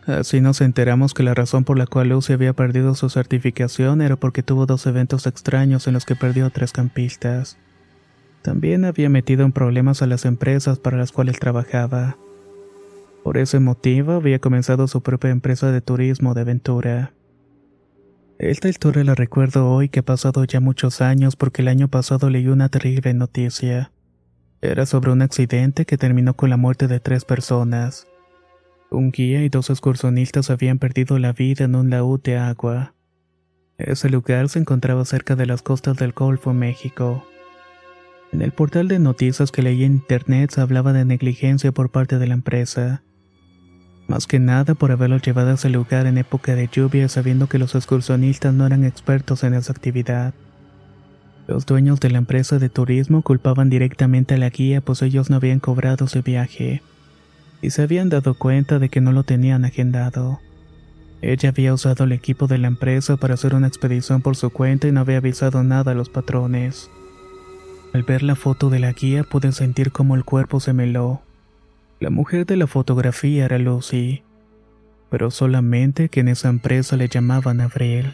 Así 0.06 0.42
nos 0.42 0.62
enteramos 0.62 1.14
que 1.14 1.24
la 1.24 1.34
razón 1.34 1.64
por 1.64 1.78
la 1.78 1.86
cual 1.86 2.10
Lucy 2.10 2.34
había 2.34 2.54
perdido 2.54 2.96
su 2.96 3.10
certificación 3.10 4.02
era 4.02 4.16
porque 4.16 4.44
tuvo 4.44 4.66
dos 4.66 4.86
eventos 4.88 5.28
extraños 5.28 5.88
en 5.88 5.94
los 5.94 6.06
que 6.06 6.16
perdió 6.16 6.50
tres 6.50 6.72
campistas. 6.72 7.58
También 8.42 8.86
había 8.86 9.10
metido 9.10 9.46
en 9.46 9.52
problemas 9.52 10.02
a 10.02 10.08
las 10.08 10.26
empresas 10.26 10.80
para 10.80 10.98
las 10.98 11.12
cuales 11.12 11.40
trabajaba. 11.40 12.18
Por 13.24 13.38
ese 13.38 13.60
motivo 13.60 14.14
había 14.14 14.40
comenzado 14.40 14.88
su 14.88 15.04
propia 15.04 15.30
empresa 15.30 15.72
de 15.72 15.82
turismo 15.82 16.34
de 16.34 16.42
aventura. 16.42 17.14
Esta 18.40 18.70
historia 18.70 19.04
la 19.04 19.16
recuerdo 19.16 19.70
hoy 19.70 19.90
que 19.90 20.00
ha 20.00 20.04
pasado 20.04 20.46
ya 20.46 20.62
muchos 20.62 21.02
años 21.02 21.36
porque 21.36 21.62
el 21.62 21.68
año 21.68 21.90
pasado 21.90 22.30
leí 22.30 22.48
una 22.48 22.70
terrible 22.70 23.14
noticia. 23.14 23.92
Era 24.62 24.86
sobre 24.86 25.12
un 25.12 25.22
accidente 25.22 25.86
que 25.86 25.98
terminó 25.98 26.34
con 26.34 26.50
la 26.50 26.56
muerte 26.56 26.88
de 26.88 27.02
tres 27.02 27.26
personas. 27.26 28.08
Un 28.92 29.12
guía 29.12 29.44
y 29.44 29.50
dos 29.50 29.70
excursionistas 29.70 30.50
habían 30.50 30.80
perdido 30.80 31.20
la 31.20 31.34
vida 31.34 31.66
en 31.66 31.76
un 31.76 31.90
laúd 31.90 32.22
de 32.22 32.38
agua. 32.38 32.94
Ese 33.78 34.10
lugar 34.10 34.48
se 34.48 34.60
encontraba 34.60 35.04
cerca 35.04 35.36
de 35.36 35.46
las 35.46 35.62
costas 35.62 35.98
del 35.98 36.14
Golfo, 36.14 36.54
México. 36.54 37.28
En 38.32 38.42
el 38.42 38.54
portal 38.54 38.88
de 38.88 39.00
noticias 39.00 39.52
que 39.52 39.64
leí 39.64 39.84
en 39.84 39.96
internet 39.96 40.52
se 40.52 40.62
hablaba 40.62 40.94
de 40.94 41.04
negligencia 41.04 41.74
por 41.74 41.92
parte 41.92 42.20
de 42.20 42.28
la 42.28 42.36
empresa. 42.36 43.04
Más 44.10 44.26
que 44.26 44.40
nada 44.40 44.74
por 44.74 44.92
haberlos 44.92 45.22
llevado 45.22 45.52
a 45.52 45.54
ese 45.54 45.70
lugar 45.70 46.08
en 46.08 46.18
época 46.18 46.56
de 46.56 46.68
lluvia 46.68 47.08
sabiendo 47.08 47.48
que 47.48 47.60
los 47.60 47.76
excursionistas 47.76 48.56
no 48.56 48.66
eran 48.66 48.84
expertos 48.84 49.44
en 49.44 49.54
esa 49.54 49.72
actividad. 49.72 50.34
Los 51.48 51.68
dueños 51.68 52.00
de 52.00 52.10
la 52.10 52.18
empresa 52.18 52.58
de 52.58 52.70
turismo 52.70 53.22
culpaban 53.22 53.70
directamente 53.70 54.34
a 54.34 54.38
la 54.40 54.50
guía 54.50 54.82
pues 54.82 55.04
ellos 55.04 55.30
no 55.30 55.36
habían 55.36 55.60
cobrado 55.60 56.08
su 56.08 56.24
viaje 56.24 56.82
y 57.62 57.70
se 57.70 57.84
habían 57.84 58.10
dado 58.10 58.34
cuenta 58.34 58.80
de 58.80 58.90
que 58.90 59.00
no 59.00 59.12
lo 59.12 59.24
tenían 59.26 59.64
agendado. 59.64 60.40
Ella 61.22 61.50
había 61.50 61.72
usado 61.76 62.06
el 62.06 62.12
equipo 62.12 62.48
de 62.48 62.58
la 62.58 62.68
empresa 62.68 63.16
para 63.16 63.36
hacer 63.36 63.54
una 63.54 63.68
expedición 63.68 64.24
por 64.24 64.36
su 64.36 64.50
cuenta 64.50 64.88
y 64.88 64.92
no 64.92 65.02
había 65.02 65.18
avisado 65.18 65.64
nada 65.64 65.92
a 65.92 65.96
los 65.96 66.10
patrones. 66.10 66.90
Al 67.94 68.02
ver 68.02 68.24
la 68.24 68.36
foto 68.36 68.72
de 68.72 68.80
la 68.80 68.92
guía 68.92 69.24
pude 69.24 69.52
sentir 69.52 69.92
como 69.92 70.16
el 70.16 70.26
cuerpo 70.26 70.60
se 70.60 70.74
meló. 70.74 71.22
La 72.00 72.10
mujer 72.10 72.46
de 72.46 72.56
la 72.56 72.66
fotografía 72.66 73.44
era 73.44 73.58
Lucy, 73.58 74.24
pero 75.10 75.32
solamente 75.32 76.08
que 76.08 76.22
en 76.22 76.30
esa 76.30 76.48
empresa 76.48 76.96
le 76.96 77.10
llamaban 77.10 77.60
Abril. 77.60 78.14